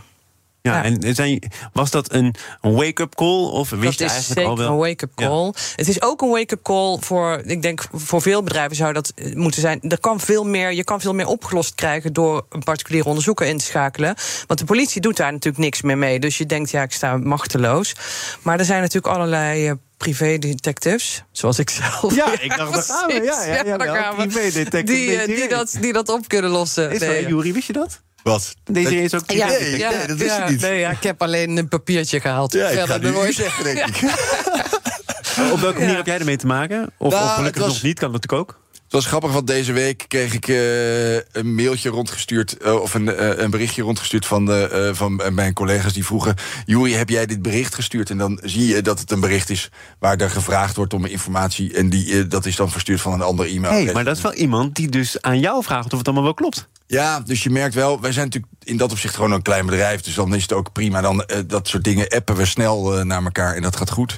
Ja, 0.71 0.83
en 0.83 1.15
zijn, 1.15 1.51
was 1.73 1.91
dat 1.91 2.13
een, 2.13 2.35
wake-up 2.61 3.15
call? 3.15 3.43
Of 3.45 3.69
wist 3.69 3.99
dat 3.99 4.09
je 4.09 4.15
eigenlijk 4.15 4.47
al 4.47 4.57
wel? 4.57 4.67
een 4.67 4.77
wake-up 4.77 5.11
call. 5.15 5.53
Het 5.75 5.87
is 5.87 6.01
ook 6.01 6.21
een 6.21 6.29
wake-up 6.29 6.61
call 6.61 6.97
voor, 6.99 7.41
ik 7.45 7.61
denk, 7.61 7.85
voor 7.91 8.21
veel 8.21 8.43
bedrijven 8.43 8.75
zou 8.75 8.93
dat 8.93 9.11
eh, 9.15 9.35
moeten 9.35 9.61
zijn. 9.61 9.81
Er 9.81 9.99
kan 9.99 10.19
veel 10.19 10.43
meer, 10.43 10.73
je 10.73 10.83
kan 10.83 11.01
veel 11.01 11.13
meer 11.13 11.27
opgelost 11.27 11.75
krijgen 11.75 12.13
door 12.13 12.45
een 12.49 12.63
particuliere 12.63 13.07
onderzoeker 13.07 13.47
in 13.47 13.57
te 13.57 13.65
schakelen. 13.65 14.15
Want 14.47 14.59
de 14.59 14.65
politie 14.65 15.01
doet 15.01 15.17
daar 15.17 15.31
natuurlijk 15.31 15.63
niks 15.63 15.81
meer 15.81 15.97
mee. 15.97 16.19
Dus 16.19 16.37
je 16.37 16.45
denkt, 16.45 16.71
ja, 16.71 16.81
ik 16.81 16.91
sta 16.91 17.17
machteloos. 17.17 17.95
Maar 18.41 18.59
er 18.59 18.65
zijn 18.65 18.81
natuurlijk 18.81 19.15
allerlei. 19.15 19.69
Uh, 19.69 19.73
privé-detectives, 19.97 21.23
zoals 21.31 21.59
ik 21.59 21.69
zelf. 21.69 22.15
Ja, 22.15 22.39
ik 22.41 22.57
dacht, 22.57 22.73
dat 22.73 22.85
gaan 22.85 23.07
we. 23.07 23.13
Ja, 23.13 23.43
ja, 23.43 23.63
ja, 23.65 23.83
ja 23.83 24.13
privé-detectives. 24.13 24.99
Die, 24.99 25.11
uh, 25.15 25.25
die, 25.25 25.47
dat, 25.47 25.77
die 25.79 25.93
dat 25.93 26.09
op 26.09 26.27
kunnen 26.27 26.51
lossen. 26.51 26.91
Is 26.91 26.99
nee. 26.99 27.27
Jury, 27.27 27.53
wist 27.53 27.67
je 27.67 27.73
dat? 27.73 28.01
Wat? 28.23 28.55
Deze 28.63 29.01
is 29.01 29.13
ook 29.13 29.31
ja, 29.31 29.47
nee, 29.47 29.77
ja, 29.77 29.89
nee, 29.89 30.07
dat 30.07 30.19
is 30.19 30.25
ja, 30.25 30.49
niet. 30.49 30.61
Nee, 30.61 30.79
ja, 30.79 30.91
ik 30.91 31.03
heb 31.03 31.21
alleen 31.21 31.57
een 31.57 31.67
papiertje 31.67 32.19
gehaald. 32.19 32.53
Ja, 32.53 32.67
ik 32.67 32.79
ga 32.79 32.93
het 32.99 33.13
nooit 33.13 33.35
zeggen, 33.35 33.63
denk 33.63 33.79
ik. 33.87 34.01
Op 35.53 35.59
welke 35.59 35.79
manier 35.79 35.95
heb 35.95 36.05
jij 36.05 36.19
ermee 36.19 36.37
te 36.37 36.47
maken? 36.47 36.91
Of, 36.97 37.11
nou, 37.11 37.25
of 37.25 37.33
gelukkig 37.33 37.61
was... 37.61 37.73
nog 37.73 37.83
niet, 37.83 37.99
kan 37.99 38.11
natuurlijk 38.11 38.41
ook. 38.41 38.61
Het 38.71 39.01
was 39.01 39.11
grappig, 39.11 39.31
want 39.31 39.47
deze 39.47 39.71
week 39.71 40.05
kreeg 40.07 40.33
ik 40.33 40.47
uh, 40.47 41.15
een 41.15 41.55
mailtje 41.55 41.89
rondgestuurd... 41.89 42.57
Uh, 42.65 42.81
of 42.81 42.93
een, 42.93 43.05
uh, 43.05 43.37
een 43.37 43.49
berichtje 43.49 43.81
rondgestuurd 43.81 44.25
van, 44.25 44.45
de, 44.45 44.91
van 44.93 45.21
mijn 45.31 45.53
collega's 45.53 45.93
die 45.93 46.05
vroegen... 46.05 46.35
Juri, 46.65 46.93
heb 46.93 47.09
jij 47.09 47.25
dit 47.25 47.41
bericht 47.41 47.75
gestuurd? 47.75 48.09
En 48.09 48.17
dan 48.17 48.39
zie 48.43 48.67
je 48.67 48.81
dat 48.81 48.99
het 48.99 49.11
een 49.11 49.19
bericht 49.19 49.49
is 49.49 49.69
waar 49.99 50.17
er 50.17 50.29
gevraagd 50.29 50.75
wordt 50.75 50.93
om 50.93 51.05
informatie... 51.05 51.73
en 51.73 51.89
die, 51.89 52.27
dat 52.27 52.45
is 52.45 52.55
dan 52.55 52.71
verstuurd 52.71 53.01
van 53.01 53.13
een 53.13 53.21
ander 53.21 53.45
e-mail. 53.45 53.73
Hey, 53.73 53.93
maar 53.93 54.03
dat 54.03 54.17
is 54.17 54.23
wel 54.23 54.33
iemand 54.33 54.75
die 54.75 54.89
dus 54.89 55.21
aan 55.21 55.39
jou 55.39 55.63
vraagt 55.63 55.91
of 55.91 55.97
het 55.97 56.07
allemaal 56.07 56.23
wel 56.23 56.33
klopt. 56.33 56.67
Ja, 56.87 57.19
dus 57.19 57.43
je 57.43 57.49
merkt 57.49 57.75
wel, 57.75 58.01
wij 58.01 58.11
zijn 58.11 58.25
natuurlijk 58.25 58.53
in 58.63 58.77
dat 58.77 58.91
opzicht 58.91 59.15
gewoon 59.15 59.31
een 59.31 59.41
klein 59.41 59.65
bedrijf... 59.65 60.01
dus 60.01 60.13
dan 60.13 60.35
is 60.35 60.41
het 60.41 60.53
ook 60.53 60.71
prima. 60.71 61.01
Dan 61.01 61.25
dat 61.47 61.67
soort 61.67 61.83
dingen 61.83 62.09
appen 62.09 62.35
we 62.35 62.45
snel 62.45 63.05
naar 63.05 63.23
elkaar 63.23 63.55
en 63.55 63.61
dat 63.61 63.75
gaat 63.75 63.91
goed. 63.91 64.17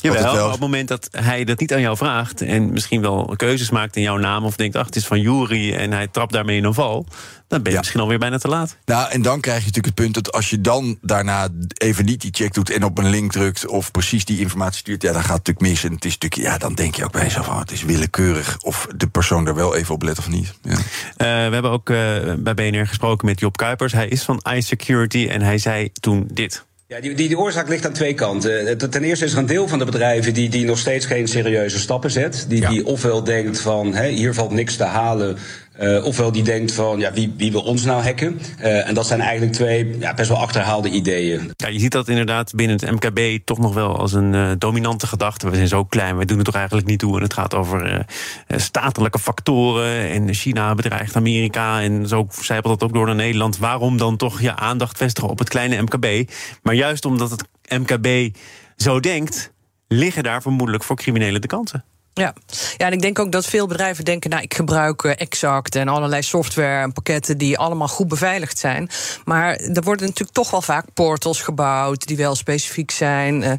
Jawel, 0.00 0.22
wel... 0.22 0.34
maar 0.34 0.44
op 0.44 0.50
het 0.50 0.60
moment 0.60 0.88
dat 0.88 1.08
hij 1.10 1.44
dat 1.44 1.60
niet 1.60 1.72
aan 1.72 1.80
jou 1.80 1.96
vraagt... 1.96 2.42
en 2.42 2.72
misschien 2.72 3.00
wel 3.00 3.34
keuzes 3.36 3.70
maakt 3.70 3.96
in 3.96 4.02
jouw 4.02 4.16
naam... 4.16 4.44
of 4.44 4.56
denkt, 4.56 4.76
ach, 4.76 4.86
het 4.86 4.96
is 4.96 5.06
van 5.06 5.20
Jury 5.20 5.74
en 5.74 5.92
hij 5.92 6.06
trapt 6.06 6.32
daarmee 6.32 6.56
in 6.56 6.64
een 6.64 6.74
val... 6.74 7.06
dan 7.48 7.62
ben 7.62 7.62
je 7.64 7.70
ja. 7.70 7.78
misschien 7.78 8.00
alweer 8.00 8.18
bijna 8.18 8.38
te 8.38 8.48
laat. 8.48 8.76
Nou, 8.84 9.10
en 9.10 9.22
dan 9.22 9.40
krijg 9.40 9.58
je 9.58 9.66
natuurlijk 9.66 9.96
het 9.96 10.04
punt 10.04 10.14
dat 10.14 10.32
als 10.32 10.50
je 10.50 10.60
dan 10.60 10.98
daarna 11.02 11.48
even 11.74 12.04
niet 12.04 12.20
die 12.20 12.30
check 12.34 12.54
doet... 12.54 12.70
en 12.70 12.84
op 12.84 12.98
een 12.98 13.10
link 13.10 13.32
drukt 13.32 13.66
of 13.66 13.90
precies 13.90 14.24
die 14.24 14.40
informatie 14.40 14.78
stuurt... 14.78 15.02
ja, 15.02 15.12
dan 15.12 15.22
gaat 15.22 15.36
het 15.36 15.46
natuurlijk 15.46 15.74
mis. 15.74 15.84
En 15.84 15.94
het 15.94 16.04
is 16.04 16.18
natuurlijk, 16.18 16.50
ja, 16.50 16.58
dan 16.58 16.74
denk 16.74 16.94
je 16.94 17.04
ook 17.04 17.12
bij 17.12 17.22
jezelf... 17.22 17.48
Oh, 17.48 17.58
het 17.58 17.72
is 17.72 17.84
willekeurig 17.84 18.58
of 18.60 18.86
de 18.96 19.08
persoon 19.08 19.46
er 19.46 19.54
wel 19.54 19.76
even 19.76 19.94
op 19.94 20.02
let 20.02 20.18
of 20.18 20.28
niet. 20.28 20.54
Ja. 20.62 20.70
Uh, 20.70 20.78
we 21.16 21.24
hebben 21.26 21.70
ook 21.70 21.90
bij 22.38 22.54
BNR 22.54 22.86
gesproken 22.86 23.26
met 23.26 23.40
Job 23.40 23.56
Kuipers. 23.56 23.92
Hij 23.92 24.08
is 24.08 24.22
van 24.22 24.42
iSecurity 24.54 25.28
en 25.30 25.42
hij 25.42 25.58
zei 25.58 25.92
toen 25.92 26.28
dit... 26.32 26.64
Ja, 26.86 27.00
die, 27.00 27.14
die, 27.14 27.28
die, 27.28 27.38
oorzaak 27.38 27.68
ligt 27.68 27.86
aan 27.86 27.92
twee 27.92 28.14
kanten. 28.14 28.66
Eh, 28.66 28.74
ten 28.76 29.04
eerste 29.04 29.24
is 29.24 29.32
er 29.32 29.38
een 29.38 29.46
deel 29.46 29.68
van 29.68 29.78
de 29.78 29.84
bedrijven 29.84 30.34
die, 30.34 30.48
die 30.48 30.64
nog 30.64 30.78
steeds 30.78 31.06
geen 31.06 31.28
serieuze 31.28 31.78
stappen 31.78 32.10
zet. 32.10 32.46
Die, 32.48 32.60
ja. 32.60 32.68
die 32.68 32.86
ofwel 32.86 33.24
denkt 33.24 33.60
van 33.60 33.94
hè, 33.94 34.08
hier 34.08 34.34
valt 34.34 34.50
niks 34.50 34.76
te 34.76 34.84
halen. 34.84 35.36
Uh, 35.80 36.04
ofwel 36.04 36.32
die 36.32 36.42
denkt 36.42 36.72
van, 36.72 36.98
ja, 36.98 37.12
wie, 37.12 37.34
wie 37.36 37.52
wil 37.52 37.60
ons 37.60 37.84
nou 37.84 38.02
hacken? 38.02 38.40
Uh, 38.60 38.88
en 38.88 38.94
dat 38.94 39.06
zijn 39.06 39.20
eigenlijk 39.20 39.52
twee 39.52 39.98
ja, 39.98 40.14
best 40.14 40.28
wel 40.28 40.38
achterhaalde 40.38 40.88
ideeën. 40.88 41.50
Ja, 41.56 41.68
je 41.68 41.78
ziet 41.78 41.92
dat 41.92 42.08
inderdaad 42.08 42.54
binnen 42.54 42.76
het 42.80 42.90
MKB 42.90 43.44
toch 43.44 43.58
nog 43.58 43.74
wel 43.74 43.96
als 43.98 44.12
een 44.12 44.32
uh, 44.32 44.50
dominante 44.58 45.06
gedachte. 45.06 45.50
We 45.50 45.56
zijn 45.56 45.68
zo 45.68 45.84
klein, 45.84 46.16
we 46.16 46.24
doen 46.24 46.36
het 46.36 46.46
toch 46.46 46.54
eigenlijk 46.54 46.86
niet 46.86 46.98
toe. 46.98 47.16
En 47.16 47.22
het 47.22 47.32
gaat 47.32 47.54
over 47.54 48.06
statelijke 48.48 49.18
factoren. 49.18 50.10
En 50.10 50.34
China 50.34 50.74
bedreigt 50.74 51.16
Amerika. 51.16 51.82
En 51.82 52.08
zo 52.08 52.26
zijpelt 52.40 52.80
dat 52.80 52.88
ook 52.88 52.94
door 52.94 53.06
naar 53.06 53.14
Nederland. 53.14 53.58
Waarom 53.58 53.96
dan 53.96 54.16
toch 54.16 54.40
je 54.40 54.56
aandacht 54.56 54.96
vestigen 54.96 55.30
op 55.30 55.38
het 55.38 55.48
kleine 55.48 55.82
MKB? 55.82 56.30
Maar 56.62 56.74
juist 56.74 57.04
omdat 57.04 57.30
het 57.30 57.44
MKB 57.68 58.36
zo 58.76 59.00
denkt, 59.00 59.52
liggen 59.88 60.22
daar 60.22 60.42
vermoedelijk 60.42 60.84
voor 60.84 60.96
criminelen 60.96 61.40
de 61.40 61.46
kansen. 61.46 61.84
Ja. 62.14 62.34
ja, 62.76 62.86
en 62.86 62.92
ik 62.92 63.00
denk 63.00 63.18
ook 63.18 63.32
dat 63.32 63.46
veel 63.46 63.66
bedrijven 63.66 64.04
denken... 64.04 64.30
nou, 64.30 64.42
ik 64.42 64.54
gebruik 64.54 65.04
Exact 65.04 65.74
en 65.74 65.88
allerlei 65.88 66.22
software 66.22 66.82
en 66.82 66.92
pakketten... 66.92 67.38
die 67.38 67.58
allemaal 67.58 67.88
goed 67.88 68.08
beveiligd 68.08 68.58
zijn. 68.58 68.90
Maar 69.24 69.56
er 69.56 69.82
worden 69.82 70.06
natuurlijk 70.06 70.32
toch 70.32 70.50
wel 70.50 70.62
vaak 70.62 70.86
portals 70.94 71.42
gebouwd... 71.42 72.06
die 72.06 72.16
wel 72.16 72.34
specifiek 72.34 72.90
zijn. 72.90 73.42
Uh, 73.42 73.52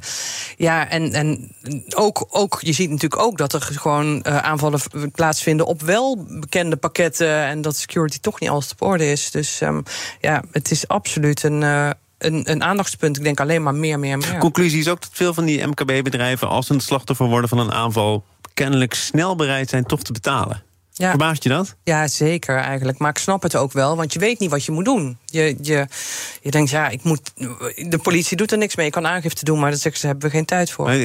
ja, 0.58 0.90
en, 0.90 1.14
en 1.14 1.56
ook, 1.96 2.28
ook, 2.30 2.58
je 2.62 2.74
ziet 2.74 2.90
natuurlijk 2.90 3.22
ook 3.22 3.38
dat 3.38 3.54
er 3.54 3.62
gewoon 3.62 4.26
uh, 4.28 4.38
aanvallen 4.38 4.80
plaatsvinden... 5.12 5.66
op 5.66 5.82
wel 5.82 6.26
bekende 6.28 6.76
pakketten... 6.76 7.44
en 7.44 7.62
dat 7.62 7.76
security 7.78 8.20
toch 8.20 8.40
niet 8.40 8.50
alles 8.50 8.72
op 8.72 8.82
orde 8.82 9.12
is. 9.12 9.32
Dus 9.32 9.62
um, 9.62 9.84
ja, 10.20 10.44
het 10.52 10.72
is 10.72 10.88
absoluut 10.88 11.44
een... 11.44 11.96
Een, 12.22 12.52
een 12.52 12.64
aandachtspunt. 12.64 13.18
Ik 13.18 13.24
denk 13.24 13.40
alleen 13.40 13.64
maar 13.64 13.76
meer, 13.76 14.00
meer, 14.00 14.18
meer. 14.18 14.38
Conclusie 14.38 14.80
is 14.80 14.88
ook 14.88 15.02
dat 15.02 15.10
veel 15.14 15.34
van 15.34 15.46
die 15.46 15.68
MKB-bedrijven, 15.68 16.48
als 16.48 16.68
ze 16.68 16.74
een 16.74 16.80
slachtoffer 16.80 17.26
worden 17.26 17.50
van 17.50 17.60
een 17.60 17.72
aanval, 17.72 18.24
kennelijk 18.54 18.94
snel 18.94 19.36
bereid 19.36 19.70
zijn 19.70 19.84
toch 19.84 20.02
te 20.04 20.12
betalen. 20.12 20.64
Ja. 20.94 21.10
Verbaast 21.10 21.44
je 21.44 21.50
dat? 21.50 21.76
Ja, 21.84 22.08
zeker 22.08 22.58
eigenlijk. 22.58 22.98
Maar 22.98 23.10
ik 23.10 23.18
snap 23.18 23.44
het 23.44 23.56
ook 23.56 23.72
wel, 23.72 23.96
want 23.96 24.14
je 24.14 24.20
weet 24.20 24.40
niet 24.40 24.50
wat 24.50 24.66
je 24.66 24.72
moet 24.72 24.86
doen. 24.86 25.18
Je, 25.26 25.58
je, 25.62 25.88
je 26.42 26.52
denkt, 26.52 26.70
ja, 26.70 26.90
ik 26.90 27.04
moet, 27.04 27.32
de 27.90 28.00
politie 28.02 28.38
doet 28.38 28.52
er 28.52 28.58
niks 28.58 28.76
mee. 28.76 28.86
Je 28.86 28.92
kan 28.92 29.08
aangifte 29.08 29.46
doen, 29.46 29.60
maar 29.60 29.72
dat 29.72 29.80
zeggen 29.80 30.02
ze, 30.02 30.08
hebben 30.08 30.30
we 30.30 30.36
geen 30.36 30.46
tijd 30.46 30.72
voor. 30.72 30.86
Maar 30.86 30.98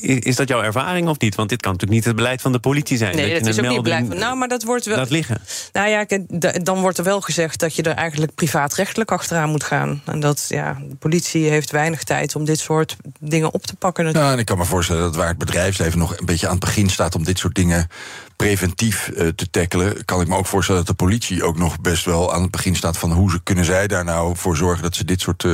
is 0.00 0.36
dat 0.36 0.48
jouw 0.48 0.62
ervaring 0.62 1.08
of 1.08 1.18
niet? 1.18 1.34
Want 1.34 1.48
dit 1.48 1.60
kan 1.60 1.72
natuurlijk 1.72 1.98
niet 1.98 2.08
het 2.08 2.16
beleid 2.16 2.40
van 2.40 2.52
de 2.52 2.58
politie 2.58 2.96
zijn. 2.96 3.16
Nee, 3.16 3.34
dat, 3.34 3.44
je 3.44 3.50
is 3.50 3.56
een 3.56 3.64
ook 3.64 3.70
niet 3.70 3.82
melding 3.82 3.82
beleid 3.82 4.06
van. 4.06 4.18
Nou, 4.18 4.36
maar 4.36 4.48
dat 4.48 4.62
wordt 4.62 4.84
wel. 4.84 4.96
Laat 4.96 5.10
liggen. 5.10 5.40
Nou 5.72 5.88
ja, 5.88 6.06
dan 6.62 6.80
wordt 6.80 6.98
er 6.98 7.04
wel 7.04 7.20
gezegd 7.20 7.60
dat 7.60 7.74
je 7.74 7.82
er 7.82 7.94
eigenlijk 7.94 8.34
privaatrechtelijk 8.34 9.10
achteraan 9.12 9.50
moet 9.50 9.64
gaan. 9.64 10.02
En 10.04 10.20
dat, 10.20 10.44
ja, 10.48 10.78
de 10.88 10.94
politie 10.94 11.48
heeft 11.48 11.70
weinig 11.70 12.02
tijd 12.02 12.36
om 12.36 12.44
dit 12.44 12.58
soort 12.58 12.96
dingen 13.20 13.52
op 13.52 13.66
te 13.66 13.76
pakken. 13.76 14.04
natuurlijk. 14.04 14.30
Ja, 14.30 14.36
en 14.36 14.40
ik 14.40 14.46
kan 14.46 14.58
me 14.58 14.64
voorstellen 14.64 15.02
dat 15.02 15.16
waar 15.16 15.28
het 15.28 15.38
bedrijfsleven 15.38 15.98
nog 15.98 16.18
een 16.18 16.26
beetje 16.26 16.46
aan 16.46 16.56
het 16.56 16.64
begin 16.64 16.90
staat 16.90 17.14
om 17.14 17.24
dit 17.24 17.38
soort 17.38 17.54
dingen 17.54 17.88
preventief 18.36 19.08
eh, 19.08 19.28
te 19.28 19.50
tackelen, 19.50 20.04
kan 20.04 20.20
ik 20.20 20.28
me 20.28 20.36
ook 20.36 20.46
voorstellen 20.46 20.84
dat 20.84 20.98
de 20.98 21.04
politie 21.04 21.44
ook 21.44 21.58
nog 21.58 21.80
best 21.80 22.04
wel 22.04 22.34
aan 22.34 22.42
het 22.42 22.50
begin 22.50 22.76
staat 22.76 22.98
van 22.98 23.12
hoe 23.12 23.30
ze 23.30 23.42
kunnen 23.42 23.64
zij 23.64 23.86
daar 23.86 24.04
nou 24.04 24.36
voor 24.36 24.56
zorgen 24.56 24.82
dat 24.82 24.94
ze 24.94 25.04
dit 25.04 25.20
soort 25.20 25.44
eh, 25.44 25.52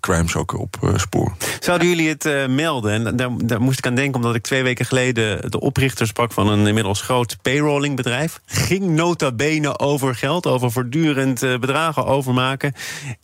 crimes 0.00 0.36
ook 0.36 0.58
opsporen. 0.58 1.36
Zouden 1.60 1.88
jullie 1.88 2.08
het 2.08 2.24
eh, 2.24 2.46
melden? 2.46 3.06
En 3.06 3.16
daar, 3.16 3.60
moest 3.60 3.78
ik 3.78 3.86
aan 3.86 3.94
denken, 3.94 4.14
omdat 4.14 4.34
ik 4.34 4.42
twee 4.42 4.62
weken 4.62 4.84
geleden 4.84 5.50
de 5.50 5.60
oprichter 5.60 6.06
sprak 6.06 6.32
van 6.32 6.48
een 6.48 6.66
inmiddels 6.66 7.00
groot 7.00 7.36
payrollingbedrijf. 7.42 8.40
Ging 8.46 8.84
nota 8.84 9.32
bene 9.32 9.78
over 9.78 10.14
geld, 10.14 10.46
over 10.46 10.70
voortdurend 10.70 11.42
eh, 11.42 11.58
bedragen 11.58 12.06
overmaken. 12.06 12.72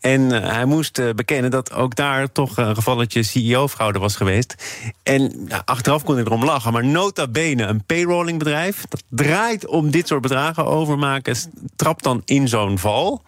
En 0.00 0.33
eh, 0.33 0.53
hij 0.53 0.65
moest 0.65 0.99
eh, 0.99 1.11
bekennen 1.15 1.50
dat 1.50 1.73
ook 1.73 1.95
daar 1.97 2.33
toch 2.33 2.57
een 2.57 2.75
gevalletje 2.75 3.23
CEO-fraude 3.23 3.99
was 3.99 4.17
geweest. 4.17 4.55
En 5.03 5.49
achteraf 5.65 6.05
kon 6.05 6.19
ik 6.19 6.26
erom 6.26 6.45
lachen, 6.45 6.73
maar 6.73 6.85
nota 6.85 7.26
bene 7.29 7.65
een 7.65 7.85
payrollingbedrijf, 7.85 8.85
dat 8.90 9.02
draait 9.09 9.66
om 9.66 9.90
dit 9.90 10.07
soort 10.07 10.23
bedragen 10.23 10.66
overmaken, 10.66 11.37
trapt 11.76 12.02
dan 12.02 12.23
in 12.25 12.49
zo'n 12.49 12.78
val. 12.78 13.23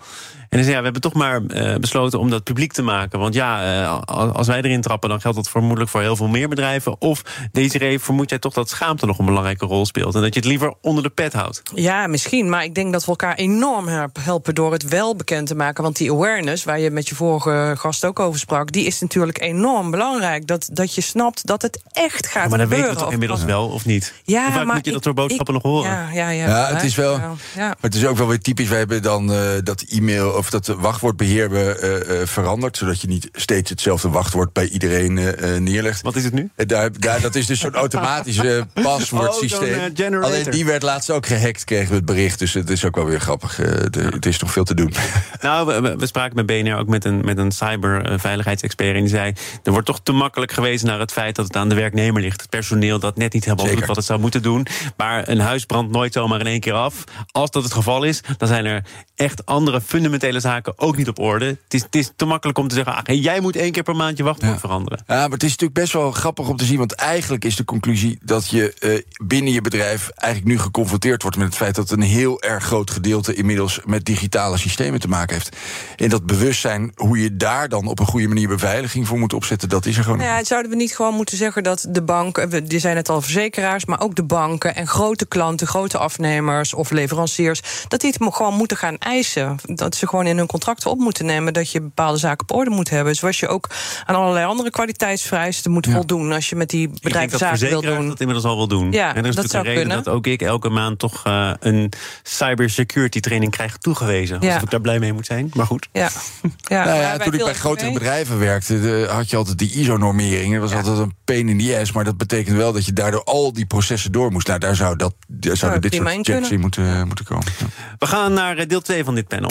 En 0.49 0.57
dan 0.57 0.62
zei 0.62 0.71
ja, 0.73 0.78
we 0.78 0.85
hebben 0.85 1.02
toch 1.02 1.14
maar 1.14 1.43
eh, 1.47 1.75
besloten 1.76 2.19
om 2.19 2.31
dat 2.31 2.45
publiek 2.45 2.73
te 2.73 2.83
maken. 2.83 3.19
Want 3.19 3.35
ja, 3.35 3.81
eh, 3.83 4.00
als- 4.35 4.47
wij 4.47 4.62
erin 4.62 4.81
trappen, 4.81 5.09
dan 5.09 5.21
geldt 5.21 5.37
dat 5.37 5.49
vermoedelijk 5.49 5.90
voor 5.90 6.00
heel 6.00 6.17
veel 6.17 6.28
meer 6.28 6.49
bedrijven. 6.49 7.00
Of 7.00 7.23
Desiree, 7.52 7.99
vermoed 8.00 8.31
jij 8.31 8.38
toch 8.38 8.52
dat 8.52 8.69
schaamte 8.69 9.07
nog 9.07 9.19
een 9.19 9.25
belangrijke 9.25 9.67
rol 9.67 9.87
speelt? 9.87 10.14
En 10.14 10.21
dat 10.21 10.35
je 10.35 10.40
het 10.40 10.49
liever 10.49 10.75
onder 10.83 11.02
de 11.02 11.09
pet 11.11 11.33
houdt? 11.33 11.62
Ja, 11.75 12.07
misschien. 12.07 12.49
Maar 12.49 12.64
ik 12.64 12.75
denk 12.75 12.93
dat 12.93 13.02
we 13.05 13.09
elkaar 13.09 13.35
enorm 13.35 13.88
help- 13.88 14.17
helpen 14.21 14.55
door 14.55 14.73
het 14.73 14.88
wel 14.88 15.17
bekend 15.17 15.47
te 15.47 15.55
maken. 15.55 15.83
Want 15.83 15.97
die 15.97 16.12
awareness, 16.12 16.64
waar 16.64 16.81
je 16.81 16.90
met 16.90 17.09
je 17.09 17.14
vorige 17.14 17.75
gast 17.78 18.05
ook 18.05 18.19
over 18.21 18.38
sprak, 18.40 18.73
die 18.73 18.85
is 18.87 19.00
natuurlijk 19.00 19.40
enorm 19.40 19.90
belangrijk. 19.90 20.47
Dat, 20.47 20.69
dat 20.73 20.95
je 20.95 21.00
snapt 21.00 21.47
dat 21.47 21.62
het 21.62 21.83
echt 21.93 22.26
gaat 22.26 22.43
Ja, 22.43 22.49
maar 22.49 22.59
dan 22.59 22.69
weten 22.69 22.69
gebeuren. 22.69 22.90
we 22.90 22.97
toch 22.97 23.07
Of- 23.07 23.12
inmiddels 23.12 23.45
wel, 23.45 23.67
of 23.69 23.85
niet? 23.85 24.14
Ja, 24.25 24.43
Hoe 24.45 24.52
vaak 24.52 24.64
maar 24.64 24.75
moet 24.75 24.85
je 24.85 24.90
dat 24.90 24.99
ik- 24.99 25.05
soort 25.05 25.17
boodschappen 25.17 25.55
ik- 25.55 25.62
nog 25.62 25.73
horen? 25.73 25.90
Ja, 25.90 26.11
ja, 26.11 26.28
ja, 26.28 26.47
Ja, 26.49 26.75
het 26.75 26.83
is 26.83 26.95
wel. 26.95 27.19
Maar 27.57 27.76
het 27.81 27.95
is 27.95 28.07
ook 28.07 28.17
wel 28.17 28.26
weer 28.26 28.40
typisch. 28.40 28.69
Wij 28.69 28.78
hebben 28.78 29.02
dan 29.02 29.33
eh, 29.33 29.38
dat 29.64 29.83
e-mail 29.88 30.37
of 30.38 30.50
dat 30.50 30.66
wachtwoordbeheer 30.66 31.54
eh, 31.54 32.21
eh, 32.21 32.26
veranderd. 32.26 32.76
Zodat 32.76 33.00
je 33.00 33.09
niet 33.09 33.28
steeds 33.33 33.71
hetzelfde 33.71 34.09
wachtwoord 34.09 34.52
bij 34.52 34.68
iedereen 34.68 35.18
eh, 35.18 35.57
neerlegt. 35.59 36.02
Wat 36.02 36.16
is 36.16 36.25
het 36.25 36.33
nu? 36.33 36.50
Daar, 36.57 36.90
daar, 36.99 37.21
dat 37.21 37.35
is 37.35 37.47
dus 37.47 37.61
zo'n 37.61 37.75
automatisch 37.75 38.38
eh, 38.38 38.62
paswoordsysteem. 38.83 39.75
Oh, 39.78 39.85
generator. 39.95 40.23
Alleen 40.25 40.50
die 40.50 40.64
werd 40.64 40.83
laatst 40.83 41.11
ook 41.11 41.26
gehackt, 41.26 41.64
kregen 41.64 41.88
we 41.88 41.95
het 41.95 42.04
bericht. 42.04 42.38
Dus 42.38 42.54
het 42.54 42.71
is 42.71 42.85
ook 42.85 42.95
wel 42.97 43.04
weer 43.04 43.21
grappig. 43.21 43.54
De- 43.57 44.09
het 44.11 44.26
is 44.26 44.38
nog 44.38 44.52
veel 44.52 44.64
te 44.64 44.75
doen. 44.75 44.92
Nou, 45.40 45.66
we- 45.66 45.80
we, 45.80 45.97
we 45.97 46.07
spraken 46.07 46.37
met 46.37 46.47
BNR 46.47 46.76
ook 46.76 46.88
met 46.88 47.04
een, 47.04 47.25
met 47.25 47.38
een 47.38 47.52
cyberveiligheidsexpert. 47.52 48.95
En 48.95 49.00
die 49.00 49.09
zei, 49.11 49.33
er 49.62 49.73
wordt 49.73 49.87
toch 49.87 50.00
te 50.02 50.12
makkelijk 50.12 50.52
gewezen 50.52 50.87
naar 50.87 50.99
het 51.00 51.12
feit 51.12 51.37
dat 51.37 51.45
het 51.47 51.57
aan 51.57 51.68
de 51.68 51.75
werknemer 51.75 52.23
ligt. 52.23 52.40
Het 52.40 52.50
personeel 52.50 52.99
dat 52.99 53.16
net 53.16 53.33
niet 53.33 53.45
helemaal 53.45 53.64
Zeker. 53.64 53.78
doet 53.80 53.88
wat 53.88 53.97
het 53.97 54.07
zou 54.07 54.21
moeten 54.21 54.42
doen. 54.42 54.66
Maar 54.97 55.28
een 55.28 55.40
huis 55.40 55.64
brandt 55.64 55.92
nooit 55.92 56.12
zomaar 56.12 56.40
in 56.40 56.47
één 56.47 56.61
keer 56.61 56.73
af. 56.73 57.04
Als 57.33 57.50
dat 57.50 57.62
het 57.62 57.73
geval 57.73 58.02
is, 58.02 58.21
dan 58.37 58.49
zijn 58.49 58.64
er 58.64 58.85
echt 59.16 59.47
andere 59.47 59.80
fundamentele 59.80 60.27
zaken 60.32 60.73
ook 60.76 60.97
niet 60.97 61.08
op 61.08 61.18
orde. 61.18 61.44
Het 61.47 61.75
is, 61.75 61.82
het 61.82 61.94
is 61.94 62.12
te 62.16 62.25
makkelijk 62.25 62.58
om 62.58 62.68
te 62.68 62.75
zeggen, 62.75 62.94
ah, 62.94 63.23
jij 63.23 63.40
moet 63.40 63.56
één 63.56 63.73
keer 63.73 63.82
per 63.82 63.97
maand 63.97 64.16
je 64.16 64.23
wachtwoord 64.23 64.52
Ja. 64.52 64.58
veranderen. 64.58 64.99
Ja, 65.06 65.14
maar 65.14 65.30
het 65.30 65.42
is 65.42 65.50
natuurlijk 65.50 65.80
best 65.80 65.92
wel 65.92 66.11
grappig 66.12 66.49
om 66.49 66.56
te 66.56 66.64
zien. 66.64 66.78
Want 66.78 66.92
eigenlijk 66.92 67.44
is 67.44 67.56
de 67.56 67.64
conclusie 67.64 68.18
dat 68.23 68.49
je 68.49 68.75
eh, 68.78 69.02
binnen 69.26 69.52
je 69.52 69.61
bedrijf 69.61 70.08
eigenlijk 70.14 70.52
nu 70.52 70.58
geconfronteerd 70.62 71.23
wordt 71.23 71.37
met 71.37 71.47
het 71.47 71.56
feit 71.56 71.75
dat 71.75 71.90
een 71.90 72.00
heel 72.02 72.42
erg 72.42 72.64
groot 72.64 72.90
gedeelte 72.90 73.35
inmiddels 73.35 73.80
met 73.85 74.04
digitale 74.04 74.56
systemen 74.58 75.00
te 75.00 75.08
maken 75.08 75.35
heeft. 75.35 75.56
En 75.97 76.08
dat 76.08 76.26
bewustzijn, 76.26 76.92
hoe 76.94 77.18
je 77.23 77.37
daar 77.37 77.68
dan 77.68 77.87
op 77.87 77.99
een 77.99 78.06
goede 78.06 78.28
manier 78.28 78.49
beveiliging 78.49 79.06
voor 79.06 79.18
moet 79.18 79.32
opzetten, 79.32 79.68
dat 79.68 79.87
is 79.87 79.97
er 79.97 80.02
gewoon. 80.02 80.18
Nou 80.18 80.30
ja, 80.30 80.44
zouden 80.44 80.70
we 80.70 80.76
niet 80.76 80.97
gewoon 80.97 81.14
moeten 81.14 81.37
zeggen 81.37 81.62
dat 81.62 81.87
de 81.88 82.02
banken, 82.02 82.64
die 82.68 82.78
zijn 82.78 82.97
het 82.97 83.08
al 83.08 83.20
verzekeraars, 83.20 83.85
maar 83.85 84.00
ook 84.00 84.14
de 84.14 84.23
banken 84.25 84.75
en 84.75 84.87
grote 84.87 85.26
klanten, 85.26 85.66
grote 85.66 85.99
afnemers 85.99 86.75
of 86.75 86.90
leveranciers, 86.90 87.61
dat 87.88 88.00
die 88.00 88.11
het 88.18 88.35
gewoon 88.35 88.54
moeten 88.54 88.76
gaan 88.76 88.99
eisen. 88.99 89.56
Dat 89.64 89.94
ze 89.94 90.06
gewoon 90.08 90.18
in 90.27 90.37
hun 90.37 90.47
contracten 90.47 90.91
op 90.91 90.99
moeten 90.99 91.27
nemen 91.27 91.53
dat 91.53 91.71
je 91.73 91.81
bepaalde 91.81 92.19
zaken 92.19 92.49
op 92.49 92.57
orde 92.57 92.71
moet 92.71 92.91
hebben. 92.91 93.15
Zoals 93.15 93.41
je 93.41 93.49
ook 93.49 93.69
aan 94.05 94.15
allerlei 94.15 94.47
andere 94.47 94.71
kwaliteitsvereisten 94.71 95.71
moet 95.71 95.87
Ja. 95.87 95.93
voldoen 95.93 96.33
als 96.33 96.49
je 96.49 96.57
met 96.57 96.71
die 96.71 96.89
bedrijven 97.03 97.31
dat 97.31 97.41
zaken 97.41 97.69
wil 97.69 97.81
doen. 97.83 98.09
dat 98.09 98.21
inmiddels 98.21 98.47
al 98.47 98.57
wil 98.57 98.69
doen. 98.69 98.93
Ja, 98.93 99.15
en 99.15 99.23
er 99.23 99.29
is 99.29 99.35
dat 99.35 99.45
natuurlijk 99.45 99.49
zou 99.53 99.63
een 99.67 99.71
reden 99.71 99.87
kunnen. 99.89 100.05
dat 100.05 100.15
ook 100.15 100.27
ik 100.27 100.43
elke 100.43 100.69
maand 100.69 100.99
toch 100.99 101.25
eh, 101.25 101.51
een 101.61 101.93
cybersecurity 102.23 103.21
training 103.21 103.53
krijg 103.53 103.77
toegewezen. 103.77 104.37
Ja. 104.41 104.47
Alsof 104.47 104.63
ik 104.63 104.71
daar 104.71 104.81
blij 104.81 104.99
mee 104.99 105.13
moet 105.13 105.27
zijn. 105.27 105.51
Maar 105.55 105.67
goed. 105.67 105.89
Ja. 105.93 106.09
Ja, 106.61 106.85
Nou 106.85 106.99
ja, 106.99 107.17
toen 107.19 107.35
ik 107.35 107.45
bij 107.45 107.55
grotere 107.55 107.93
bedrijven 107.93 108.39
werkte, 108.39 108.81
de- 108.81 109.09
had 109.11 109.31
je 109.31 109.37
altijd 109.37 109.59
die 109.59 109.73
ISO-normering. 109.73 110.53
Dat 110.53 110.61
was 110.61 110.71
Ja. 110.71 110.77
altijd 110.77 110.99
een 110.99 111.15
pain 111.25 111.49
in 111.49 111.59
the 111.59 111.79
ass. 111.81 111.93
Maar 111.93 112.05
dat 112.05 112.17
betekent 112.17 112.57
wel 112.57 112.73
dat 112.73 112.85
je 112.87 112.93
daardoor 112.93 113.25
al 113.25 113.53
die 113.53 113.67
processen 113.67 114.13
door 114.13 114.33
moest. 114.33 114.47
Nou, 114.47 114.59
daar 114.59 114.77
zou 114.77 114.97
dat, 114.97 115.15
daar 115.29 115.57
zouden 115.57 115.81
dit 115.81 115.95
soort 115.95 116.07
in 116.09 116.15
checks 116.15 116.29
kunnen. 116.29 116.51
in 116.51 116.61
moeten, 116.61 117.07
moeten 117.07 117.25
komen. 117.25 117.47
Ja. 117.59 117.67
We 117.99 118.07
gaan 118.07 118.33
naar 118.33 118.57
eh, 118.57 118.67
deel 118.69 118.81
2 118.81 119.05
van 119.05 119.15
dit 119.15 119.29
panel. 119.29 119.51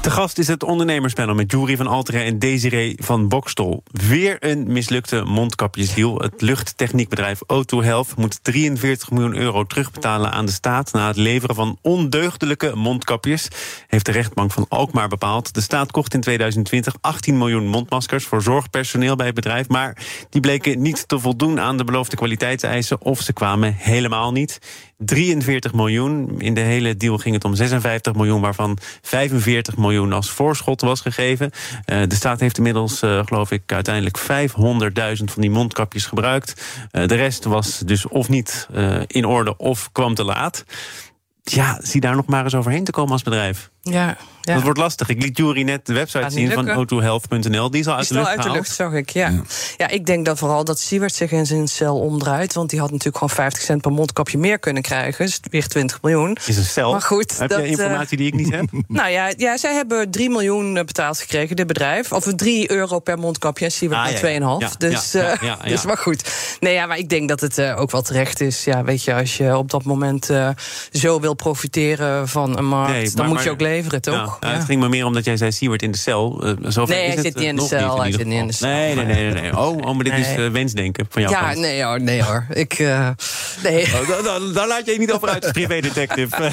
Te 0.00 0.10
gast 0.10 0.38
is 0.38 0.48
het 0.48 0.62
ondernemerspanel 0.62 1.34
met 1.34 1.50
Jury 1.50 1.76
van 1.76 1.86
Alteren 1.86 2.24
en 2.24 2.38
Desiree 2.38 2.96
van 3.02 3.28
Bokstol. 3.28 3.82
Weer 3.92 4.36
een 4.38 4.72
mislukte 4.72 5.22
mondkapjesdeal. 5.24 6.18
Het 6.18 6.40
luchttechniekbedrijf 6.40 7.40
O2 7.42 7.76
Health 7.76 8.16
moet 8.16 8.44
43 8.44 9.10
miljoen 9.10 9.36
euro 9.36 9.64
terugbetalen 9.64 10.32
aan 10.32 10.46
de 10.46 10.52
staat... 10.52 10.92
na 10.92 11.06
het 11.06 11.16
leveren 11.16 11.54
van 11.54 11.78
ondeugdelijke 11.82 12.76
mondkapjes, 12.76 13.48
heeft 13.86 14.06
de 14.06 14.12
rechtbank 14.12 14.52
van 14.52 14.66
Alkmaar 14.68 15.08
bepaald. 15.08 15.54
De 15.54 15.60
staat 15.60 15.90
kocht 15.90 16.14
in 16.14 16.20
2020 16.20 16.94
18 17.00 17.38
miljoen 17.38 17.66
mondmaskers 17.66 18.24
voor 18.24 18.42
zorgpersoneel 18.42 19.16
bij 19.16 19.26
het 19.26 19.34
bedrijf... 19.34 19.68
maar 19.68 19.96
die 20.30 20.40
bleken 20.40 20.82
niet 20.82 21.08
te 21.08 21.18
voldoen 21.18 21.60
aan 21.60 21.76
de 21.76 21.84
beloofde 21.84 22.16
kwaliteitseisen... 22.16 23.02
of 23.02 23.20
ze 23.20 23.32
kwamen 23.32 23.74
helemaal 23.78 24.32
niet. 24.32 24.58
43 25.04 25.72
miljoen. 25.72 26.34
In 26.38 26.54
de 26.54 26.60
hele 26.60 26.96
deal 26.96 27.18
ging 27.18 27.34
het 27.34 27.44
om 27.44 27.54
56 27.54 28.14
miljoen, 28.14 28.40
waarvan 28.40 28.78
45 29.02 29.76
miljoen 29.76 30.12
als 30.12 30.30
voorschot 30.30 30.80
was 30.80 31.00
gegeven. 31.00 31.50
Eh, 31.84 32.02
de 32.08 32.14
staat 32.14 32.40
heeft 32.40 32.56
inmiddels, 32.56 33.02
eh, 33.02 33.20
geloof 33.24 33.50
ik, 33.50 33.72
uiteindelijk 33.72 34.18
500.000 34.18 35.30
van 35.30 35.42
die 35.42 35.50
mondkapjes 35.50 36.06
gebruikt. 36.06 36.62
Eh, 36.90 37.06
de 37.06 37.14
rest 37.14 37.44
was 37.44 37.78
dus 37.78 38.08
of 38.08 38.28
niet 38.28 38.68
in 39.06 39.24
orde 39.24 39.56
of 39.56 39.92
kwam 39.92 40.14
te 40.14 40.24
laat. 40.24 40.64
Ja, 41.42 41.78
zie 41.82 42.00
daar 42.00 42.16
nog 42.16 42.26
maar 42.26 42.44
eens 42.44 42.54
overheen 42.54 42.84
te 42.84 42.92
komen 42.92 43.12
als 43.12 43.22
bedrijf. 43.22 43.70
Ja, 43.90 44.16
ja. 44.42 44.54
Dat 44.54 44.62
wordt 44.62 44.78
lastig. 44.78 45.08
Ik 45.08 45.22
liet 45.22 45.36
Jury 45.36 45.62
net 45.62 45.86
de 45.86 45.92
website 45.92 46.30
zien 46.30 46.50
van 46.52 46.64
lukken. 46.64 47.02
o2health.nl. 47.02 47.70
Die 47.70 47.80
is 47.80 47.86
al 47.86 47.94
uit 47.94 48.02
Is 48.02 48.08
de 48.08 48.14
lucht 48.14 48.26
al 48.26 48.32
uit 48.32 48.42
de 48.42 48.50
lucht, 48.50 48.74
zag 48.74 48.92
ik, 48.92 49.10
ja. 49.10 49.32
ja. 49.76 49.88
ik 49.88 50.06
denk 50.06 50.24
dat 50.26 50.38
vooral 50.38 50.64
dat 50.64 50.80
Siewert 50.80 51.14
zich 51.14 51.30
in 51.30 51.46
zijn 51.46 51.68
cel 51.68 51.98
omdraait. 51.98 52.54
Want 52.54 52.70
die 52.70 52.78
had 52.80 52.90
natuurlijk 52.90 53.16
gewoon 53.16 53.34
50 53.34 53.62
cent 53.62 53.80
per 53.80 53.92
mondkapje 53.92 54.38
meer 54.38 54.58
kunnen 54.58 54.82
krijgen. 54.82 55.24
Dus 55.26 55.40
weer 55.50 55.66
20 55.66 56.02
miljoen. 56.02 56.36
Is 56.46 56.56
een 56.56 56.64
cel. 56.64 56.90
Maar 56.90 57.02
goed, 57.02 57.38
Heb 57.38 57.48
dat, 57.48 57.58
je 57.58 57.64
eh, 57.64 57.70
informatie 57.70 58.16
die 58.16 58.26
ik 58.26 58.34
niet 58.34 58.50
heb? 58.50 58.68
Nou 58.88 59.10
ja, 59.10 59.32
ja, 59.36 59.56
zij 59.56 59.74
hebben 59.74 60.10
3 60.10 60.30
miljoen 60.30 60.76
eh, 60.76 60.84
betaald 60.84 61.18
gekregen, 61.18 61.56
dit 61.56 61.66
bedrijf. 61.66 62.12
Of 62.12 62.24
3 62.34 62.70
euro 62.70 62.98
per 62.98 63.18
mondkapje 63.18 63.64
en 63.64 63.72
Siewert 63.72 64.00
Ah, 64.00 64.22
maar 64.22 64.30
ja, 64.30 64.38
2,5. 64.38 64.40
ja. 64.40 64.56
Ja, 64.58 64.70
dus, 64.88 65.14
eh, 65.14 65.52
dus 65.64 65.84
maar 65.84 65.96
goed. 65.98 66.32
Nee, 66.60 66.74
ja, 66.74 66.86
maar 66.86 66.98
ik 66.98 67.08
denk 67.08 67.28
dat 67.28 67.40
het 67.40 67.60
ook 67.60 67.90
wel 67.90 68.02
terecht 68.02 68.40
is. 68.40 68.64
Ja, 68.64 68.84
weet 68.84 69.04
je, 69.04 69.14
als 69.14 69.36
je 69.36 69.56
op 69.56 69.70
dat 69.70 69.84
moment 69.84 70.30
zo 70.92 71.20
wil 71.20 71.34
profiteren 71.34 72.28
van 72.28 72.58
een 72.58 72.66
markt... 72.66 72.92
Nee, 72.92 73.10
dan 73.10 73.26
moet 73.26 73.42
je 73.42 73.50
ook 73.50 73.60
leveren, 73.60 73.79
Ja. 74.00 74.36
Het 74.40 74.64
ging 74.64 74.80
me 74.80 74.88
meer 74.88 75.04
omdat 75.04 75.24
jij 75.24 75.36
zei 75.36 75.52
Siewert 75.52 75.82
in 75.82 75.90
de 75.90 75.98
cel. 75.98 76.42
Eh, 76.44 76.52
zover 76.62 76.94
Nee, 76.94 77.06
is 77.06 77.14
hij 77.14 77.24
het, 77.24 77.24
zit 77.24 77.34
niet 77.34 77.44
eh, 77.44 77.48
in 77.48 77.54
de 77.54 77.60
nog 77.60 77.70
cel, 77.70 77.96
hij 77.96 78.06
ieder 78.06 78.20
zit 78.20 78.28
niet 78.28 78.40
in 78.40 78.46
de 78.46 78.52
geval. 78.52 78.68
cel. 78.68 78.78
Nee, 78.78 78.94
nee, 78.94 79.32
nee. 79.32 79.40
nee. 79.42 79.56
Oh, 79.58 79.76
oh, 79.76 79.94
maar 79.94 80.04
dit 80.04 80.18
is 80.18 80.26
eh, 80.26 80.48
wensdenken 80.48 81.06
van 81.08 81.22
jou. 81.22 81.34
Ja, 81.34 81.54
nee 81.54 81.82
hoor, 81.82 82.00
nee 82.00 82.22
hoor. 82.22 82.46
Ik, 82.50 82.72
eh, 82.72 83.08
nee. 83.62 83.84
Oh, 83.84 84.24
daar, 84.24 84.40
daar 84.52 84.68
laat 84.68 84.86
je 84.86 84.92
je 84.92 84.98
niet 84.98 85.12
over 85.12 85.28
uit 85.28 85.52
privédetective. 85.52 86.36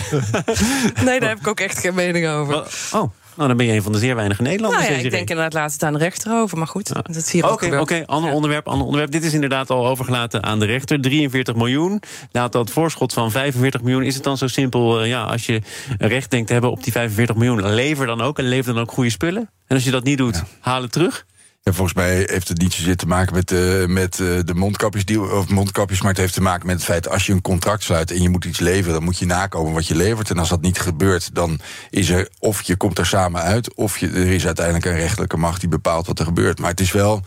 nee, 1.05 1.19
daar 1.19 1.29
heb 1.29 1.39
ik 1.39 1.47
ook 1.47 1.59
echt 1.59 1.79
geen 1.79 1.93
mening 1.93 2.27
over. 2.27 2.63
oh, 2.91 3.11
Nou, 3.37 3.47
dan 3.49 3.57
ben 3.57 3.65
je 3.65 3.73
een 3.73 3.81
van 3.83 3.91
de 3.91 3.97
zeer 3.97 4.15
weinige 4.15 4.41
Nederlanders. 4.41 4.83
Nou 4.83 4.97
ja, 4.97 5.03
ik 5.03 5.11
denk 5.11 5.29
inderdaad 5.29 5.53
laat 5.53 5.73
het 5.73 5.83
aan 5.83 5.93
de 5.93 5.99
rechter 5.99 6.31
over. 6.33 6.57
Maar 6.57 6.67
goed, 6.67 6.93
dat 6.93 7.15
is 7.15 7.31
hier 7.31 7.45
ook 7.45 7.51
Oké, 7.51 7.63
gebeurd. 7.63 7.81
oké, 7.81 8.03
ander 8.05 8.31
onderwerp, 8.31 8.67
ander 8.67 8.85
onderwerp. 8.85 9.11
Dit 9.11 9.23
is 9.23 9.33
inderdaad 9.33 9.69
al 9.69 9.87
overgelaten 9.87 10.43
aan 10.43 10.59
de 10.59 10.65
rechter. 10.65 11.01
43 11.01 11.55
miljoen. 11.55 12.01
Laat 12.31 12.51
dat 12.51 12.69
voorschot 12.69 13.13
van 13.13 13.31
45 13.31 13.81
miljoen. 13.81 14.03
Is 14.03 14.15
het 14.15 14.23
dan 14.23 14.37
zo 14.37 14.47
simpel, 14.47 15.01
eh, 15.01 15.07
ja, 15.07 15.23
als 15.23 15.45
je 15.45 15.61
recht 15.97 16.31
denkt 16.31 16.47
te 16.47 16.53
hebben 16.53 16.71
op 16.71 16.83
die 16.83 16.91
45 16.91 17.35
miljoen, 17.35 17.73
lever 17.73 18.05
dan 18.05 18.21
ook 18.21 18.37
en 18.39 18.47
lever 18.47 18.73
dan 18.73 18.81
ook 18.81 18.91
goede 18.91 19.09
spullen? 19.09 19.49
En 19.67 19.75
als 19.75 19.83
je 19.85 19.91
dat 19.91 20.03
niet 20.03 20.17
doet, 20.17 20.43
haal 20.59 20.81
het 20.81 20.91
terug? 20.91 21.25
Volgens 21.73 21.93
mij 21.93 22.25
heeft 22.29 22.47
het 22.47 22.57
niet 22.57 22.73
zozeer 22.73 22.95
te 22.95 23.07
maken 23.07 23.33
met, 23.33 23.51
eh, 23.51 23.85
met 23.85 24.19
eh, 24.19 24.39
de 24.45 24.53
mondkapjesdeal, 24.53 25.29
of 25.29 25.49
mondkapjes, 25.49 26.01
maar 26.01 26.11
het 26.11 26.19
heeft 26.19 26.33
te 26.33 26.41
maken 26.41 26.65
met 26.65 26.75
het 26.75 26.85
feit 26.85 27.09
als 27.09 27.25
je 27.25 27.33
een 27.33 27.41
contract 27.41 27.83
sluit 27.83 28.11
en 28.11 28.21
je 28.21 28.29
moet 28.29 28.45
iets 28.45 28.59
leveren, 28.59 28.93
dan 28.93 29.03
moet 29.03 29.17
je 29.17 29.25
nakomen 29.25 29.73
wat 29.73 29.87
je 29.87 29.95
levert. 29.95 30.29
En 30.29 30.37
als 30.37 30.49
dat 30.49 30.61
niet 30.61 30.79
gebeurt, 30.79 31.35
dan 31.35 31.59
is 31.89 32.09
er 32.09 32.29
of 32.39 32.61
je 32.61 32.75
komt 32.75 32.97
er 32.97 33.05
samen 33.05 33.41
uit, 33.41 33.73
of 33.73 33.97
je, 33.97 34.07
er 34.07 34.31
is 34.31 34.45
uiteindelijk 34.45 34.85
een 34.85 34.95
rechtelijke 34.95 35.37
macht 35.37 35.59
die 35.59 35.69
bepaalt 35.69 36.07
wat 36.07 36.19
er 36.19 36.25
gebeurt. 36.25 36.59
Maar 36.59 36.69
het 36.69 36.79
is 36.79 36.91
wel, 36.91 37.21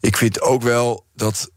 ik 0.00 0.16
vind 0.16 0.40
ook 0.40 0.62
wel 0.62 1.04
dat 1.14 1.50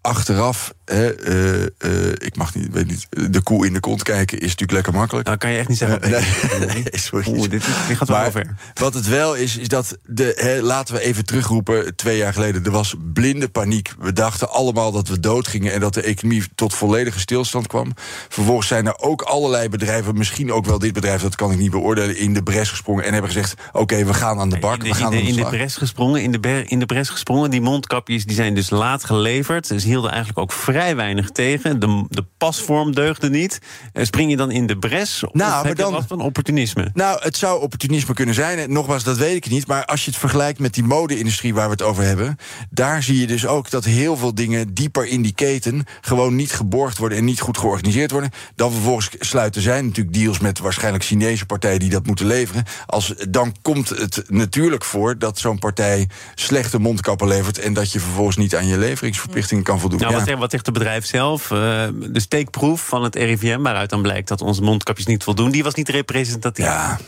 achteraf, 0.00 0.72
hè, 0.92 1.14
eh, 1.14 1.62
eh, 1.62 2.12
ik 2.18 2.36
mag 2.36 2.54
niet, 2.54 2.68
weet 2.72 2.86
niet, 2.86 3.06
de 3.30 3.42
koe 3.42 3.66
in 3.66 3.72
de 3.72 3.80
kont 3.80 4.02
kijken 4.02 4.36
is 4.38 4.42
natuurlijk 4.42 4.72
lekker 4.72 4.92
makkelijk. 4.92 5.26
Nou, 5.26 5.38
kan 5.38 5.50
je 5.50 5.58
echt 5.58 5.68
niet 5.68 5.78
zeggen. 5.78 6.02
Eh, 6.02 6.10
nee, 6.10 6.68
nee, 6.74 6.84
sorry. 6.90 7.24
Oeh, 7.28 7.50
dit, 7.50 7.64
dit 7.88 7.96
gaat 7.96 8.08
wel 8.08 8.16
Maar 8.16 8.30
ver. 8.30 8.54
Wat 8.74 8.94
het 8.94 9.08
wel 9.08 9.34
is, 9.34 9.56
is 9.56 9.68
dat 9.68 9.98
de, 10.06 10.32
hè, 10.36 10.60
laten 10.60 10.94
we 10.94 11.00
even 11.00 11.24
terugroepen. 11.24 11.96
Twee 11.96 12.16
jaar 12.16 12.32
geleden, 12.32 12.64
er 12.64 12.70
was 12.70 12.94
blinde 13.12 13.48
paniek. 13.48 13.92
We 13.98 14.12
dachten 14.12 14.50
allemaal 14.50 14.92
dat 14.92 15.08
we 15.08 15.20
doodgingen 15.20 15.72
en 15.72 15.80
dat 15.80 15.94
de 15.94 16.02
economie 16.02 16.44
tot 16.54 16.74
volledige 16.74 17.20
stilstand 17.20 17.66
kwam. 17.66 17.92
Vervolgens 18.28 18.68
zijn 18.68 18.86
er 18.86 18.98
ook 18.98 19.22
allerlei 19.22 19.68
bedrijven, 19.68 20.18
misschien 20.18 20.52
ook 20.52 20.66
wel 20.66 20.78
dit 20.78 20.92
bedrijf, 20.92 21.22
dat 21.22 21.34
kan 21.34 21.50
ik 21.52 21.58
niet 21.58 21.70
beoordelen, 21.70 22.16
in 22.16 22.34
de 22.34 22.42
bres 22.42 22.70
gesprongen 22.70 23.04
en 23.04 23.12
hebben 23.12 23.30
gezegd: 23.30 23.54
oké, 23.72 24.04
we 24.04 24.14
gaan 24.14 24.38
aan 24.38 24.50
de 24.50 24.58
bak. 24.58 24.76
In 24.76 24.82
de, 24.82 24.88
we 24.88 24.94
gaan 24.94 25.12
in 25.12 25.34
de, 25.34 25.40
in 25.40 25.48
bres 25.48 25.76
gesprongen, 25.76 26.22
in 26.22 26.32
de, 26.32 26.40
ber- 26.40 26.70
in 26.70 26.78
de 26.78 26.86
bres 26.86 27.08
gesprongen. 27.08 27.50
Die 27.50 27.60
mondkapjes 27.60 28.24
die 28.24 28.36
zijn 28.36 28.54
dus 28.54 28.70
laat 28.70 29.04
geleverd. 29.04 29.66
Ze 29.66 29.74
hielden 29.74 30.10
eigenlijk 30.10 30.38
ook 30.38 30.52
vrij 30.52 30.81
weinig 30.90 31.30
tegen. 31.30 31.80
De, 31.80 32.04
de 32.08 32.24
pasvorm 32.38 32.94
deugde 32.94 33.30
niet. 33.30 33.58
Eh, 33.92 34.04
Spring 34.04 34.30
je 34.30 34.36
dan 34.36 34.50
in 34.50 34.66
de 34.66 34.78
bres? 34.78 35.24
Of 35.24 35.32
Nou, 35.32 35.64
maar 35.64 35.74
dan- 35.74 36.04
van 36.08 36.20
opportunisme? 36.20 36.90
Nou, 36.94 37.22
het 37.22 37.36
zou 37.36 37.60
opportunisme 37.60 38.14
kunnen 38.14 38.34
zijn. 38.34 38.58
En 38.58 38.72
nogmaals, 38.72 39.04
dat 39.04 39.16
weet 39.16 39.36
ik 39.36 39.50
niet. 39.50 39.66
Maar 39.66 39.84
als 39.84 40.04
je 40.04 40.10
het 40.10 40.20
vergelijkt 40.20 40.58
met 40.58 40.74
die 40.74 40.84
mode-industrie 40.84 41.54
waar 41.54 41.64
we 41.66 41.72
het 41.72 41.82
over 41.82 42.04
hebben. 42.04 42.36
daar 42.70 43.02
zie 43.02 43.20
je 43.20 43.26
dus 43.26 43.46
ook 43.46 43.70
dat 43.70 43.84
heel 43.84 44.16
veel 44.16 44.34
dingen 44.34 44.74
dieper 44.74 45.06
in 45.06 45.22
die 45.22 45.34
keten. 45.34 45.84
gewoon 46.00 46.34
niet 46.34 46.52
geborgd 46.52 46.98
worden 46.98 47.18
en 47.18 47.24
niet 47.24 47.40
goed 47.40 47.58
georganiseerd 47.58 48.10
worden. 48.10 48.30
Dan 48.54 48.72
vervolgens 48.72 49.08
sluiten 49.18 49.62
zij 49.62 49.80
natuurlijk 49.82 50.16
deals 50.16 50.38
met 50.38 50.58
waarschijnlijk 50.58 51.04
Chinese 51.04 51.46
partijen 51.46 51.78
die 51.78 51.90
dat 51.90 52.06
moeten 52.06 52.26
leveren. 52.26 52.64
Als, 52.86 53.14
dan 53.30 53.54
komt 53.62 53.88
het 53.88 54.22
natuurlijk 54.28 54.84
voor 54.84 55.18
dat 55.18 55.38
zo'n 55.38 55.58
partij 55.58 56.08
slechte 56.34 56.78
mondkappen 56.78 57.28
levert. 57.28 57.58
en 57.58 57.72
dat 57.72 57.92
je 57.92 58.00
vervolgens 58.00 58.36
niet 58.36 58.56
aan 58.56 58.66
je 58.66 58.78
leveringsverplichtingen 58.78 59.64
kan 59.64 59.80
voldoen. 59.80 59.98
Nou, 59.98 60.12
Ja. 60.12 60.24
wat, 60.24 60.38
wat 60.38 60.50
zegt 60.50 60.66
het 60.66 60.71
bedrijf 60.72 61.06
zelf? 61.06 61.50
Eh, 61.50 61.58
de 61.94 62.20
steekproef 62.20 62.86
van 62.86 63.02
het 63.02 63.14
RIVM, 63.14 63.60
waaruit 63.60 63.90
dan 63.90 64.02
blijkt 64.02 64.28
dat 64.28 64.40
onze 64.40 64.62
mondkapjes 64.62 65.06
niet 65.06 65.24
voldoen, 65.24 65.50
die 65.50 65.62
was 65.62 65.74
niet 65.74 65.88
representatief. 65.88 66.64
ja. 66.64 66.98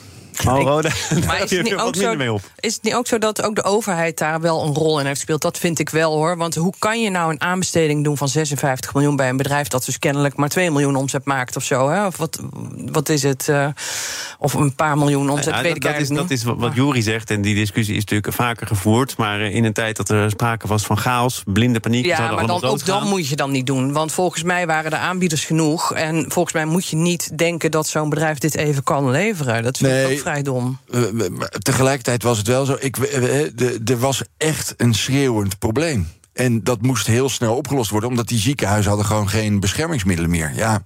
Oh, 0.47 0.63
Roda, 0.63 0.89
Maar 1.11 1.21
daar 1.21 1.43
is 1.43 1.51
het, 1.51 1.63
niet 1.63 1.75
ook 1.75 1.97
zo, 1.97 2.15
mee 2.15 2.33
op. 2.33 2.41
is 2.61 2.75
het 2.75 2.83
niet 2.83 2.95
ook 2.95 3.07
zo 3.07 3.19
dat 3.19 3.43
ook 3.43 3.55
de 3.55 3.63
overheid 3.63 4.19
daar 4.19 4.41
wel 4.41 4.63
een 4.63 4.75
rol 4.75 4.99
in 4.99 5.05
heeft 5.07 5.17
gespeeld? 5.17 5.43
Dat 5.43 5.59
vind 5.59 5.79
ik 5.79 5.89
wel 5.91 6.13
hoor. 6.13 6.37
Want 6.37 6.55
hoe 6.55 6.73
kan 6.79 7.03
je 7.03 7.11
nou 7.11 7.33
een 7.33 7.41
aanbesteding 7.41 8.05
doen 8.05 8.17
van 8.17 8.29
56 8.29 8.95
miljoen 8.95 9.17
bij 9.17 9.29
een 9.29 9.37
bedrijf 9.37 9.69
dat 9.69 9.85
dus 9.85 9.99
kennelijk 9.99 10.37
maar 10.37 10.49
2 10.49 10.71
miljoen 10.71 10.97
omzet 10.97 11.25
maakt 11.25 11.57
of 11.57 11.65
zo? 11.65 11.89
Hè? 11.89 12.07
Of 12.07 12.17
wat, 12.17 12.41
wat 12.93 13.09
is 13.09 13.23
het? 13.23 13.49
eh, 13.49 13.67
of 14.39 14.55
een 14.55 14.75
paar 14.75 14.99
miljoen 14.99 15.31
omzet, 15.31 15.55
Ja, 15.55 15.63
weet 15.63 15.77
ik 15.77 15.83
dat, 15.83 15.93
dat 15.93 16.01
is, 16.01 16.09
dat 16.09 16.31
is 16.31 16.45
wat, 16.45 16.57
wat 16.59 16.75
Jury 16.75 17.01
zegt. 17.01 17.31
En 17.31 17.43
die 17.43 17.55
discussie 17.55 17.95
is 17.95 18.01
natuurlijk 18.01 18.35
vaker 18.35 18.67
gevoerd. 18.67 19.17
Maar 19.17 19.41
eh, 19.41 19.55
in 19.55 19.65
een 19.65 19.73
tijd 19.73 19.97
dat 19.97 20.09
er 20.09 20.31
sprake 20.31 20.67
was 20.67 20.83
van 20.83 20.99
chaos, 20.99 21.43
blinde 21.47 21.81
paniek. 21.81 22.03
we 22.03 22.09
Ja, 22.09 22.19
maar 22.19 22.47
dan, 22.47 22.51
ook 22.51 22.61
dan 22.61 22.71
doodgaan. 22.71 23.09
moet 23.09 23.29
je 23.29 23.37
dan 23.37 23.51
niet 23.51 23.67
doen. 23.67 23.93
Want 23.93 24.13
volgens 24.13 24.43
mij 24.43 24.67
waren 24.67 24.93
er 24.93 24.99
aanbieders 24.99 25.45
genoeg. 25.45 25.95
En 25.95 26.25
volgens 26.29 26.55
mij 26.55 26.65
moet 26.65 26.87
je 26.87 26.97
niet 26.97 27.39
denken 27.39 27.71
dat 27.71 27.87
zo'n 27.89 28.09
bedrijf 28.09 28.39
dit 28.39 28.57
even 28.57 28.83
kan 28.83 29.11
leveren. 29.11 29.63
Dat 29.63 29.77
vind 29.77 29.91
ik 29.93 29.97
Nee. 29.97 30.23
Ook 30.27 30.33
vrij 30.33 30.43
dom. 30.43 30.79
Eh, 30.91 31.29
maar 31.31 31.49
tegelijkertijd 31.49 32.23
was 32.23 32.39
het 32.39 32.47
wel 32.47 32.65
zo. 32.65 32.77
Ik, 32.81 32.97
eh, 32.99 33.41
eh, 33.45 33.53
de- 33.55 33.81
er 33.85 33.99
was 33.99 34.23
echt 34.37 34.75
een 34.77 34.95
schreeuwend 34.95 35.59
probleem. 35.59 36.09
En 36.33 36.63
dat 36.65 36.83
moest 36.83 37.07
heel 37.07 37.29
snel 37.29 37.57
opgelost 37.57 37.91
worden, 37.91 38.09
omdat 38.11 38.29
die 38.29 38.39
ziekenhuizen 38.39 38.89
hadden 38.89 39.07
gewoon 39.09 39.29
geen 39.29 39.61
beschermingsmiddelen 39.61 40.31
meer. 40.31 40.53
Ja. 40.57 40.83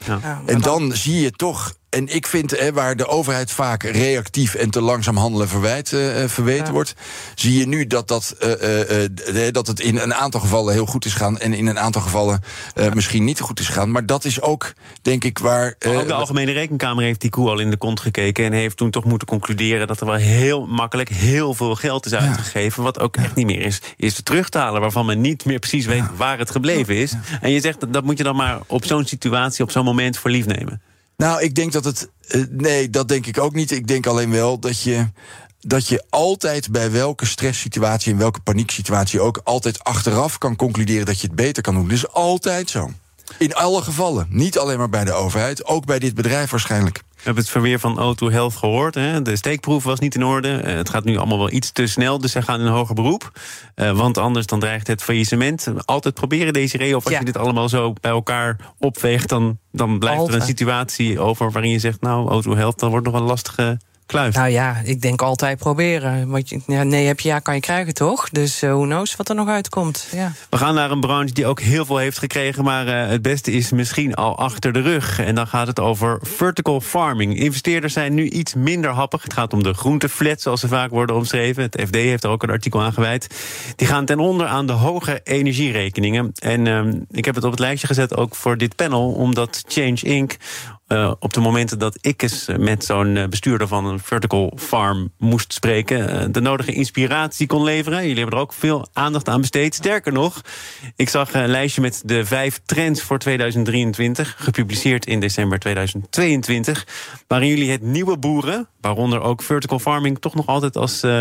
En 0.47 0.61
dan 0.61 0.93
zie 0.93 1.21
je 1.21 1.31
toch. 1.31 1.77
En 1.99 2.15
ik 2.15 2.27
vind, 2.27 2.59
hè, 2.59 2.73
waar 2.73 2.97
de 2.97 3.07
overheid 3.07 3.51
vaak 3.51 3.83
reactief 3.83 4.55
en 4.55 4.71
te 4.71 4.81
langzaam 4.81 5.17
handelen 5.17 5.49
verwijt, 5.49 5.93
eh, 5.93 6.23
eh, 6.23 6.29
verweten 6.29 6.67
Ja. 6.67 6.73
wordt, 6.73 6.95
zie 7.35 7.59
je 7.59 7.67
nu 7.67 7.87
dat, 7.87 8.09
dat, 8.09 8.35
eh, 8.39 9.53
dat 9.53 9.67
het 9.67 9.81
in 9.81 9.97
een 9.97 10.15
aantal 10.15 10.41
gevallen 10.41 10.73
heel 10.73 10.87
goed 10.87 11.05
is 11.05 11.13
gegaan 11.13 11.39
en 11.39 11.55
in 11.55 11.67
een 11.67 11.79
aantal 11.79 12.03
gevallen 12.03 12.43
misschien 12.95 13.25
niet 13.25 13.41
goed 13.41 13.61
is 13.61 13.67
gegaan. 13.67 13.91
Maar 13.91 14.07
dat 14.07 14.25
is 14.25 14.41
ook, 14.41 14.73
denk 15.03 15.25
ik, 15.25 15.39
waar. 15.39 15.75
ook 15.87 16.07
de 16.07 16.15
Algemene 16.15 16.53
Rekenkamer 16.53 17.05
heeft 17.05 17.21
die 17.21 17.31
koe 17.31 17.49
al 17.49 17.59
in 17.59 17.71
de 17.71 17.77
kont 17.77 18.01
gekeken. 18.01 18.45
En 18.45 18.53
heeft 18.53 18.77
toen 18.77 18.91
toch 18.91 19.05
moeten 19.05 19.29
concluderen 19.29 19.87
dat 19.87 20.01
er 20.01 20.07
wel 20.07 20.15
heel 20.15 20.67
makkelijk 20.67 21.09
heel 21.09 21.55
veel 21.55 21.75
geld 21.75 22.07
is 22.07 22.15
uitgegeven. 22.15 22.83
Wat 22.83 23.01
ook 23.01 23.17
echt 23.17 23.35
niet 23.35 23.47
meer 23.47 23.61
is, 23.61 23.81
is 23.97 24.23
terug 24.23 24.49
te 24.49 24.59
halen. 24.59 24.81
Waarvan 24.81 25.07
men 25.07 25.21
niet 25.21 25.45
meer 25.45 25.59
precies 25.59 25.87
weet 25.87 26.17
waar 26.17 26.39
het 26.39 26.51
gebleven 26.51 26.97
is. 26.97 27.13
En 27.41 27.51
je 27.51 27.61
zegt 27.61 27.81
dat, 27.81 27.93
dat 27.93 28.05
moet 28.05 28.19
je 28.19 28.25
dan 28.25 28.37
maar 28.37 28.59
op 28.67 28.85
zo'n 28.85 29.05
situatie, 29.05 29.65
op 29.65 29.71
zo'n 29.71 29.85
moment 29.85 30.19
voor 30.19 30.31
lief 30.31 30.47
nemen. 30.47 30.81
Nou, 31.23 31.43
ik 31.43 31.55
denk 31.55 31.73
dat 31.73 31.85
het. 31.85 32.09
eh, 32.29 32.43
nee, 32.51 32.91
dat 32.91 33.09
denk 33.09 33.27
ik 33.27 33.39
ook 33.39 33.55
niet. 33.55 33.71
Ik 33.71 33.87
denk 33.87 34.07
alleen 34.07 34.31
wel 34.31 34.59
dat 34.59 34.83
je. 34.83 35.07
Dat 35.61 35.89
je 35.89 36.05
altijd 36.11 36.71
bij 36.71 36.91
welke 36.91 37.27
stresssituatie 37.27 38.13
en 38.13 38.19
welke 38.19 38.41
panieksituatie 38.41 39.21
ook 39.21 39.41
altijd 39.45 39.85
achteraf 39.85 40.39
kan 40.39 40.57
concluderen 40.57 41.07
dat 41.07 41.21
je 41.21 41.27
het 41.27 41.37
beter 41.37 41.63
kan 41.63 41.75
doen. 41.75 41.91
Is 41.91 42.09
altijd 42.09 42.71
zo. 42.71 42.91
In 43.39 43.55
alle 43.55 43.83
gevallen. 43.83 44.27
Niet 44.31 44.59
alleen 44.59 44.79
maar 44.79 44.89
bij 44.89 45.05
de 45.05 45.13
overheid, 45.13 45.65
ook 45.65 45.87
bij 45.87 45.99
dit 45.99 46.15
bedrijf 46.15 46.51
waarschijnlijk. 46.51 46.97
We 47.09 47.25
hebben 47.25 47.43
het 47.43 47.53
verweer 47.53 47.79
van 47.79 48.17
O2 48.17 48.33
Health 48.33 48.57
gehoord. 48.57 48.95
Hè? 48.95 49.23
De 49.23 49.37
steekproef 49.37 49.85
was 49.85 49.99
niet 49.99 50.15
in 50.15 50.25
orde. 50.25 50.57
Eh, 50.57 50.75
het 50.77 50.89
gaat 50.89 51.05
nu 51.05 51.17
allemaal 51.17 51.39
wel 51.39 51.51
iets 51.53 51.73
te 51.73 51.87
snel, 51.87 52.19
dus 52.19 52.33
zij 52.33 52.43
gaan 52.43 52.61
in 52.61 52.67
een 52.67 52.73
hoger 52.73 52.95
beroep. 52.95 53.33
Eh, 53.75 53.91
want 53.91 54.19
anders 54.19 54.47
dan 54.47 54.61
dreigt 54.61 54.87
het 54.87 55.03
faillissement. 55.03 55.69
Altijd 55.85 56.15
proberen 56.15 56.53
deze 56.53 56.77
reden, 56.77 56.97
of 56.97 57.05
als 57.05 57.13
Ja. 57.13 57.19
je 57.19 57.25
dit 57.25 57.37
allemaal 57.37 57.69
zo 57.69 57.93
bij 58.01 58.11
elkaar 58.11 58.57
opweegt... 58.79 59.29
dan, 59.29 59.59
dan 59.73 59.99
blijft 59.99 60.29
er 60.29 60.35
een 60.35 60.43
situatie 60.43 61.21
over 61.21 61.51
waarin 61.53 61.71
je 61.71 61.79
zegt... 61.79 62.01
nou, 62.01 62.43
O2 62.43 62.51
Health, 62.57 62.79
dan 62.79 62.91
wordt 62.91 63.05
nog 63.05 63.15
wel 63.15 63.23
een 63.23 63.29
lastige 63.29 63.81
kluif. 64.09 64.35
Nou 64.35 64.49
ja, 64.49 64.81
ik 64.85 65.01
denk 65.01 65.23
altijd 65.23 65.59
proberen. 65.59 66.29
Want 66.29 66.49
ja, 66.67 66.83
nee 66.83 67.07
heb 67.07 67.21
je 67.21 67.29
ja, 67.29 67.39
kan 67.39 67.55
je 67.55 67.61
krijgen 67.61 67.95
toch? 67.95 68.29
Dus 68.29 68.63
eh 68.63 68.71
who 68.71 68.83
knows 68.83 69.17
wat 69.17 69.29
er 69.29 69.35
nog 69.35 69.49
uitkomt. 69.49 70.09
Ja. 70.13 70.33
We 70.51 70.57
gaan 70.57 70.75
naar 70.75 70.91
een 70.91 71.01
branche 71.01 71.33
die 71.33 71.47
ook 71.47 71.61
heel 71.61 71.85
veel 71.85 71.97
heeft 71.97 72.19
gekregen... 72.19 72.65
maar 72.65 72.87
eh, 72.87 73.09
het 73.09 73.23
beste 73.23 73.51
is 73.51 73.71
misschien 73.71 74.15
al 74.15 74.39
achter 74.39 74.73
de 74.73 74.81
rug. 74.81 75.21
En 75.21 75.35
dan 75.35 75.47
gaat 75.47 75.67
het 75.67 75.81
over 75.81 76.19
vertical 76.23 76.81
farming. 76.81 77.39
Investeerders 77.39 77.93
zijn 77.93 78.15
nu 78.15 78.29
iets 78.29 78.55
minder 78.55 78.91
happig. 78.91 79.23
Het 79.23 79.33
gaat 79.33 79.53
om 79.53 79.63
de 79.63 79.75
groenteflats, 79.75 80.43
zoals 80.43 80.61
ze 80.61 80.69
vaak 80.69 80.91
worden 80.91 81.17
omschreven. 81.17 81.63
Het 81.63 81.83
FD 81.87 81.95
heeft 81.95 82.25
er 82.25 82.31
ook 82.31 82.43
een 82.43 82.51
artikel 82.51 82.83
aan 82.83 82.93
gewijd. 82.93 83.27
Die 83.77 83.87
gaan 83.87 84.05
ten 84.05 84.19
onder 84.19 84.47
aan 84.47 84.67
de 84.67 84.73
hoge 84.73 85.21
energierekeningen. 85.25 86.33
En 86.39 86.67
ehm, 86.67 87.01
ik 87.11 87.25
heb 87.25 87.35
het 87.35 87.45
op 87.45 87.51
het 87.51 87.61
lijstje 87.61 87.87
gezet 87.87 88.17
ook 88.17 88.35
voor 88.35 88.57
dit 88.57 88.77
panel... 88.77 89.13
omdat 89.13 89.63
Change 89.67 90.01
Inc. 90.03 90.37
eh, 90.89 91.13
op 91.19 91.33
de 91.33 91.41
momenten 91.41 91.79
dat 91.79 91.99
ik 92.01 92.23
eens 92.23 92.49
met 92.59 92.85
zo'n 92.85 93.17
eh, 93.17 93.29
bestuurder 93.29 93.69
van 93.69 93.87
een 93.87 94.01
vertical 94.01 94.53
farm 94.57 95.13
moest 95.19 95.53
spreken, 95.53 96.09
eh, 96.09 96.27
de 96.31 96.41
nodige 96.41 96.73
inspiratie 96.73 97.47
kon 97.47 97.63
leveren. 97.63 98.01
Jullie 98.01 98.19
hebben 98.19 98.35
er 98.35 98.43
ook 98.45 98.53
veel 98.53 98.89
aandacht 98.93 99.29
aan 99.29 99.41
besteed. 99.41 99.75
Sterker 99.75 100.13
nog, 100.13 100.41
ik 100.97 101.09
zag 101.09 101.35
een 101.35 101.49
lijstje 101.49 101.81
met 101.81 102.03
de 102.05 102.25
vijf 102.25 102.61
trends 102.65 103.03
voor 103.03 103.19
2023, 103.19 104.35
gepubliceerd 104.39 105.07
in 105.07 105.21
december 105.21 105.59
2022, 105.59 106.87
waarin 107.27 107.49
jullie 107.49 107.71
het 107.71 107.83
nieuwe 107.83 108.19
boeren, 108.19 108.69
waaronder 108.81 109.21
ook 109.21 109.43
vertical 109.43 109.79
farming, 109.79 110.19
toch 110.19 110.35
nog 110.35 110.47
altijd 110.47 110.77
als 110.77 111.03
eh, 111.03 111.21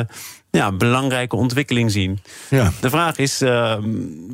ja, 0.52 0.72
belangrijke 0.72 1.36
ontwikkeling 1.36 1.92
zien. 1.92 2.20
Ja. 2.50 2.72
De 2.82 2.90
vraag 2.90 3.18
is, 3.18 3.42
eh, 3.42 3.76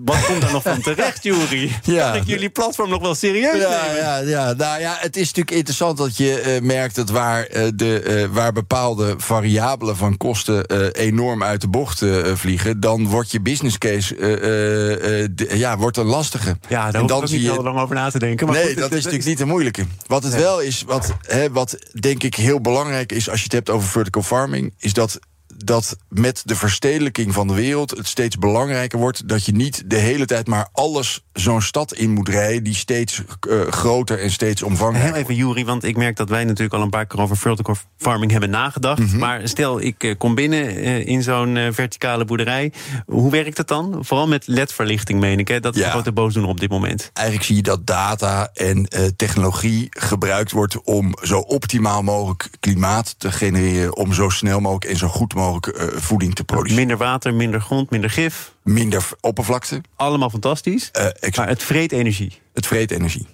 wat 0.04 0.26
komt 0.26 0.42
daar 0.42 0.52
nog 0.52 0.64
van 0.64 0.82
terecht, 0.82 1.24
Jury? 1.28 1.72
Ja. 1.84 2.12
Kan 2.12 2.22
ik 2.22 2.28
jullie 2.28 2.50
platform 2.50 2.90
nog 2.90 3.02
wel 3.02 3.16
serieus 3.16 3.62
Ja, 3.62 3.82
nemen? 3.86 4.02
ja, 4.02 4.18
ja. 4.18 4.54
Nou 4.54 4.80
ja, 4.80 4.98
het 5.00 5.16
is 5.16 5.28
natuurlijk 5.28 5.52
interessant 5.56 5.98
dat 5.98 6.18
je 6.18 6.40
eh, 6.40 6.62
merkt 6.62 6.96
dat 6.96 7.10
waar, 7.10 7.44
eh, 7.46 7.68
de, 7.76 8.28
waar 8.32 8.52
bepaalde 8.52 9.14
variabelen 9.18 9.98
van 9.98 10.18
kosten 10.18 10.66
enorm 10.92 11.44
uit 11.44 11.62
de 11.62 11.68
bocht 11.68 12.02
vliegen, 12.34 12.80
dan 12.80 13.08
wordt 13.08 13.32
je 13.32 13.42
business 13.42 13.78
case 13.78 14.16
de- 14.16 15.50
ja, 15.58 15.78
wordt 15.78 15.98
een 15.98 16.06
lastige. 16.06 16.58
Ja, 16.70 16.92
daar 16.92 16.94
en 16.94 16.94
hoef 16.94 17.02
ik 17.02 17.08
dan 17.08 17.18
ook 17.22 17.28
zie 17.28 17.38
niet 17.38 17.46
je. 17.48 17.52
heel 17.54 17.64
lang 17.64 17.80
over 17.80 17.96
na 17.96 18.10
te 18.10 18.20
denken. 18.20 18.48
Maar 18.48 18.56
nee, 18.56 18.66
goed, 18.68 18.76
dat 18.78 18.92
is 18.92 18.98
natuurlijk 19.04 19.26
niet 19.26 19.38
de 19.38 19.46
moeilijke. 19.46 19.86
Wat 20.08 20.24
het 20.24 20.36
wel 20.36 20.62
is, 20.62 20.84
wat, 20.88 21.14
hè, 21.22 21.52
wat 21.52 21.78
denk 22.00 22.24
ik 22.24 22.36
heel 22.36 22.62
belangrijk 22.62 23.12
is 23.12 23.30
als 23.30 23.38
je 23.38 23.44
het 23.44 23.54
hebt 23.54 23.70
over 23.70 23.88
vertical 23.90 24.22
farming, 24.22 24.74
is 24.80 24.94
dat 24.94 25.20
dat 25.66 25.98
met 26.10 26.42
de 26.46 26.56
verstedelijking 26.56 27.34
van 27.34 27.48
de 27.48 27.54
wereld 27.54 27.92
het 27.92 28.08
steeds 28.08 28.38
belangrijker 28.38 29.00
wordt 29.00 29.28
dat 29.28 29.46
je 29.46 29.52
niet 29.52 29.84
de 29.86 29.96
hele 29.96 30.26
tijd 30.26 30.48
maar 30.48 30.70
alles 30.72 31.24
zo'n 31.34 31.62
stad 31.62 31.94
in 31.94 32.12
moet 32.12 32.30
rijden 32.30 32.64
die 32.64 32.76
steeds 32.76 33.22
uh, 33.48 33.62
groter 33.62 34.20
en 34.20 34.32
steeds 34.32 34.64
omvangrijker 34.64 35.14
Heel 35.14 35.22
even, 35.22 35.36
Jury, 35.36 35.66
want 35.66 35.84
ik 35.84 35.98
merk 35.98 36.16
dat 36.16 36.30
wij 36.30 36.44
natuurlijk 36.44 36.74
al 36.74 36.82
een 36.82 36.90
paar 36.90 37.06
keer 37.06 37.22
over 37.22 37.38
vertical 37.38 37.76
farming 37.98 38.32
hebben 38.32 38.50
nagedacht. 38.50 39.00
Mhm. 39.00 39.18
Maar 39.18 39.48
stel, 39.48 39.82
ik 39.82 40.04
uh, 40.04 40.16
kom 40.18 40.36
binnen 40.36 40.78
uh, 40.78 41.08
in 41.08 41.24
zo'n 41.24 41.70
verticale 41.72 42.26
boerderij. 42.26 42.72
Hoe 43.06 43.32
werkt 43.32 43.58
het 43.58 43.68
dan? 43.68 43.98
Vooral 44.02 44.28
met 44.28 44.48
ledverlichting, 44.48 45.20
meen 45.20 45.40
ik. 45.40 45.48
Hè? 45.48 45.60
Dat 45.60 45.76
is 45.76 45.82
Ja. 45.82 45.90
grote 45.90 46.12
boosdoener 46.12 46.52
op 46.52 46.60
dit 46.60 46.70
moment. 46.70 47.10
Eigenlijk 47.14 47.48
zie 47.48 47.56
je 47.56 47.62
dat 47.62 47.88
data 47.88 48.50
en 48.54 48.88
eh, 48.88 49.06
technologie 49.16 49.88
gebruikt 49.90 50.52
wordt 50.52 50.84
om 50.84 51.14
zo 51.22 51.40
optimaal 51.40 52.02
mogelijk 52.02 52.50
klimaat 52.60 53.16
te 53.18 53.32
genereren, 53.32 53.96
om 53.96 54.14
zo 54.14 54.30
snel 54.30 54.60
mogelijk 54.60 54.86
en 54.86 54.98
zo 54.98 55.08
goed 55.08 55.34
mogelijk 55.34 55.53
eh, 55.62 55.88
voeding 55.98 56.36
te 56.36 56.44
produceren. 56.44 56.78
Minder 56.78 56.98
water, 56.98 57.34
minder 57.34 57.62
grond, 57.62 57.90
minder 57.90 58.10
gif. 58.10 58.54
Minder 58.64 59.10
oppervlakte, 59.20 59.82
Allemaal 59.96 60.30
fantastisch. 60.30 60.90
eh, 60.92 61.32
Maar 61.36 61.48
het 61.48 61.64
vreet 61.64 61.92
energie. 61.92 62.42
het 62.54 62.68
vreet 62.68 62.92
energie. 62.92 63.28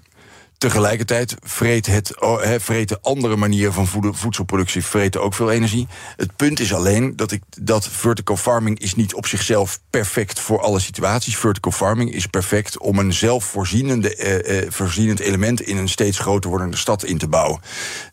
Tegelijkertijd 0.59 1.35
vreet 1.43 1.85
het, 1.85 2.13
vreten 2.57 2.99
andere 3.01 3.35
manieren 3.35 3.73
van 3.73 3.87
voedselproductie 4.13 4.85
vreten 4.85 5.21
ook 5.21 5.33
veel 5.33 5.51
energie. 5.51 5.87
Het 6.15 6.35
punt 6.35 6.59
is 6.59 6.73
alleen 6.73 7.15
dat, 7.15 7.31
ik, 7.31 7.43
dat 7.59 7.87
vertical 7.87 8.37
farming 8.37 8.79
is 8.79 8.95
niet 8.95 9.13
op 9.13 9.25
zichzelf 9.25 9.79
perfect 9.89 10.39
voor 10.39 10.61
alle 10.61 10.79
situaties. 10.79 11.37
Vertical 11.37 11.71
farming 11.71 12.13
is 12.13 12.25
perfect 12.25 12.79
om 12.79 12.99
een 12.99 13.13
zelfvoorzienende 13.13 14.15
eh, 14.15 14.57
eh, 14.57 14.71
voorzienend 14.71 15.19
element 15.19 15.61
in 15.61 15.77
een 15.77 15.89
steeds 15.89 16.19
groter 16.19 16.49
wordende 16.49 16.77
stad 16.77 17.03
in 17.03 17.17
te 17.17 17.27
bouwen. 17.27 17.59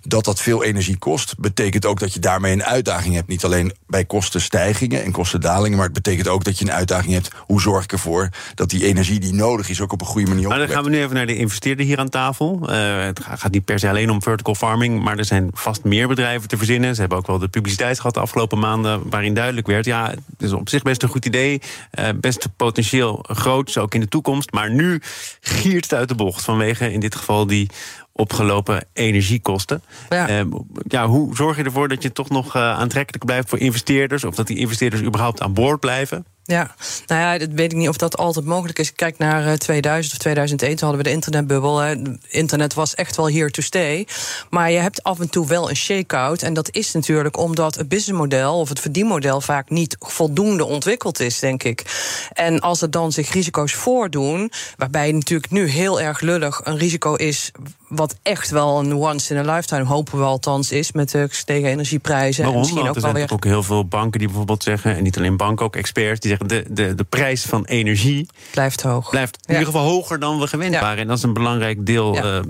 Dat 0.02 0.24
dat 0.24 0.40
veel 0.40 0.64
energie 0.64 0.98
kost, 0.98 1.38
betekent 1.38 1.86
ook 1.86 2.00
dat 2.00 2.14
je 2.14 2.20
daarmee 2.20 2.52
een 2.52 2.64
uitdaging 2.64 3.14
hebt. 3.14 3.28
Niet 3.28 3.44
alleen 3.44 3.72
bij 3.86 4.04
kostenstijgingen 4.04 5.04
en 5.04 5.12
kostendalingen, 5.12 5.76
maar 5.76 5.86
het 5.86 5.94
betekent 5.94 6.28
ook 6.28 6.44
dat 6.44 6.58
je 6.58 6.64
een 6.64 6.72
uitdaging 6.72 7.12
hebt. 7.12 7.30
Hoe 7.36 7.60
zorg 7.60 7.84
ik 7.84 7.92
ervoor 7.92 8.28
dat 8.54 8.70
die 8.70 8.84
energie 8.84 9.20
die 9.20 9.34
nodig 9.34 9.68
is 9.68 9.80
ook 9.80 9.92
op 9.92 10.00
een 10.00 10.06
goede 10.06 10.28
manier 10.28 10.48
Maar 10.48 10.58
dan 10.58 10.68
gaan 10.68 10.84
we 10.84 10.90
nu 10.90 10.98
even 10.98 11.14
naar 11.14 11.26
de 11.26 11.36
investeerder 11.36 11.86
hier 11.86 11.98
aan 11.98 12.08
tafel. 12.08 12.34
Eh, 12.40 13.04
het 13.04 13.20
ga- 13.20 13.36
gaat 13.36 13.52
niet 13.52 13.64
per 13.64 13.78
se 13.78 13.88
alleen 13.88 14.10
om 14.10 14.22
vertical 14.22 14.54
farming, 14.54 15.02
maar 15.02 15.18
er 15.18 15.24
zijn 15.24 15.50
vast 15.54 15.84
meer 15.84 16.08
bedrijven 16.08 16.48
te 16.48 16.56
verzinnen. 16.56 16.94
Ze 16.94 17.00
hebben 17.00 17.18
ook 17.18 17.26
wel 17.26 17.38
de 17.38 17.48
publiciteit 17.48 17.96
gehad 17.96 18.14
de 18.14 18.20
afgelopen 18.20 18.58
maanden, 18.58 19.08
waarin 19.10 19.34
duidelijk 19.34 19.66
werd: 19.66 19.84
ja, 19.84 20.10
het 20.10 20.20
is 20.38 20.52
op 20.52 20.68
zich 20.68 20.82
best 20.82 21.02
een 21.02 21.08
goed 21.08 21.24
idee, 21.24 21.60
eh, 21.90 22.08
best 22.20 22.48
potentieel 22.56 23.24
groot, 23.28 23.76
ook 23.78 23.94
in 23.94 24.00
de 24.00 24.08
toekomst. 24.08 24.52
Maar 24.52 24.70
nu 24.70 25.00
giert 25.40 25.84
het 25.84 25.94
uit 25.94 26.08
de 26.08 26.14
bocht 26.14 26.44
vanwege 26.44 26.92
in 26.92 27.00
dit 27.00 27.14
geval 27.14 27.46
die 27.46 27.70
opgelopen 28.12 28.84
energiekosten. 28.92 29.82
Ja. 30.08 30.28
Eh, 30.28 30.40
ja, 30.88 31.06
hoe 31.06 31.36
zorg 31.36 31.56
je 31.56 31.62
ervoor 31.62 31.88
dat 31.88 32.02
je 32.02 32.12
toch 32.12 32.28
nog 32.28 32.54
eh, 32.54 32.78
aantrekkelijk 32.78 33.24
blijft 33.24 33.48
voor 33.48 33.58
investeerders, 33.58 34.24
of 34.24 34.34
dat 34.34 34.46
die 34.46 34.58
investeerders 34.58 35.02
überhaupt 35.02 35.40
aan 35.40 35.52
boord 35.54 35.80
blijven? 35.80 36.24
Ja, 36.46 36.74
nou 37.06 37.20
ja, 37.20 37.38
dat 37.38 37.48
weet 37.52 37.72
ik 37.72 37.78
niet 37.78 37.88
of 37.88 37.96
dat 37.96 38.16
altijd 38.16 38.44
mogelijk 38.44 38.78
is. 38.78 38.92
Kijk 38.92 39.18
naar 39.18 39.46
eh, 39.46 39.52
2000 39.52 40.12
of 40.12 40.18
2001, 40.18 40.76
toen 40.76 40.88
hadden 40.88 41.04
we 41.04 41.10
de 41.10 41.14
internetbubbel. 41.14 41.84
Internet 42.28 42.74
was 42.74 42.94
echt 42.94 43.16
wel 43.16 43.30
here 43.30 43.50
to 43.50 43.62
stay. 43.62 44.06
Maar 44.50 44.70
je 44.70 44.78
hebt 44.78 45.02
af 45.02 45.20
en 45.20 45.30
toe 45.30 45.46
wel 45.46 45.70
een 45.70 45.76
shake-out. 45.76 46.42
En 46.42 46.54
dat 46.54 46.70
is 46.70 46.92
natuurlijk 46.92 47.36
omdat 47.36 47.74
het 47.74 47.88
businessmodel 47.88 48.58
of 48.58 48.68
het 48.68 48.80
verdienmodel 48.80 49.40
vaak 49.40 49.70
niet 49.70 49.96
voldoende 49.98 50.64
ontwikkeld 50.64 51.20
is, 51.20 51.38
denk 51.38 51.62
ik. 51.62 51.84
En 52.32 52.60
als 52.60 52.82
er 52.82 52.90
dan 52.90 53.12
zich 53.12 53.32
risico's 53.32 53.74
voordoen, 53.74 54.50
waarbij 54.76 55.12
natuurlijk 55.12 55.50
nu 55.50 55.66
heel 55.66 56.00
erg 56.00 56.20
lullig 56.20 56.60
een 56.64 56.78
risico 56.78 57.14
is. 57.14 57.50
Wat 57.88 58.16
echt 58.22 58.50
wel 58.50 58.78
een 58.78 58.94
once 58.94 59.34
in 59.34 59.48
a 59.48 59.54
lifetime, 59.54 59.84
hopen 59.84 60.18
we 60.18 60.24
althans, 60.24 60.72
is 60.72 60.92
met 60.92 61.10
de 61.10 61.26
gestegen 61.28 61.68
energieprijzen. 61.68 62.42
Waarom? 62.44 62.54
En 62.62 62.66
misschien 62.68 62.88
ook 62.88 62.94
er 62.96 63.00
wel 63.02 63.10
zijn 63.10 63.26
weer. 63.26 63.32
ook 63.36 63.44
heel 63.44 63.62
veel 63.62 63.84
banken 63.86 64.18
die 64.18 64.28
bijvoorbeeld 64.28 64.62
zeggen, 64.62 64.96
en 64.96 65.02
niet 65.02 65.16
alleen 65.16 65.36
banken, 65.36 65.64
ook 65.66 65.76
experts, 65.76 66.20
die 66.20 66.30
zeggen 66.30 66.48
de, 66.48 66.64
de, 66.74 66.94
de 66.94 67.04
prijs 67.04 67.42
van 67.42 67.64
energie 67.64 68.26
Blijft 68.50 68.82
hoog. 68.82 69.10
blijft 69.10 69.36
in 69.36 69.54
Ja. 69.54 69.58
ieder 69.60 69.72
geval 69.74 69.90
hoger 69.90 70.18
dan 70.18 70.38
we 70.40 70.46
gewend 70.46 70.72
Ja. 70.72 70.80
waren. 70.80 70.98
En 70.98 71.06
dat 71.06 71.16
is 71.16 71.22
een 71.22 71.32
belangrijk 71.32 71.86
deel. 71.86 72.14
Ja. 72.14 72.24
Ja, 72.26 72.42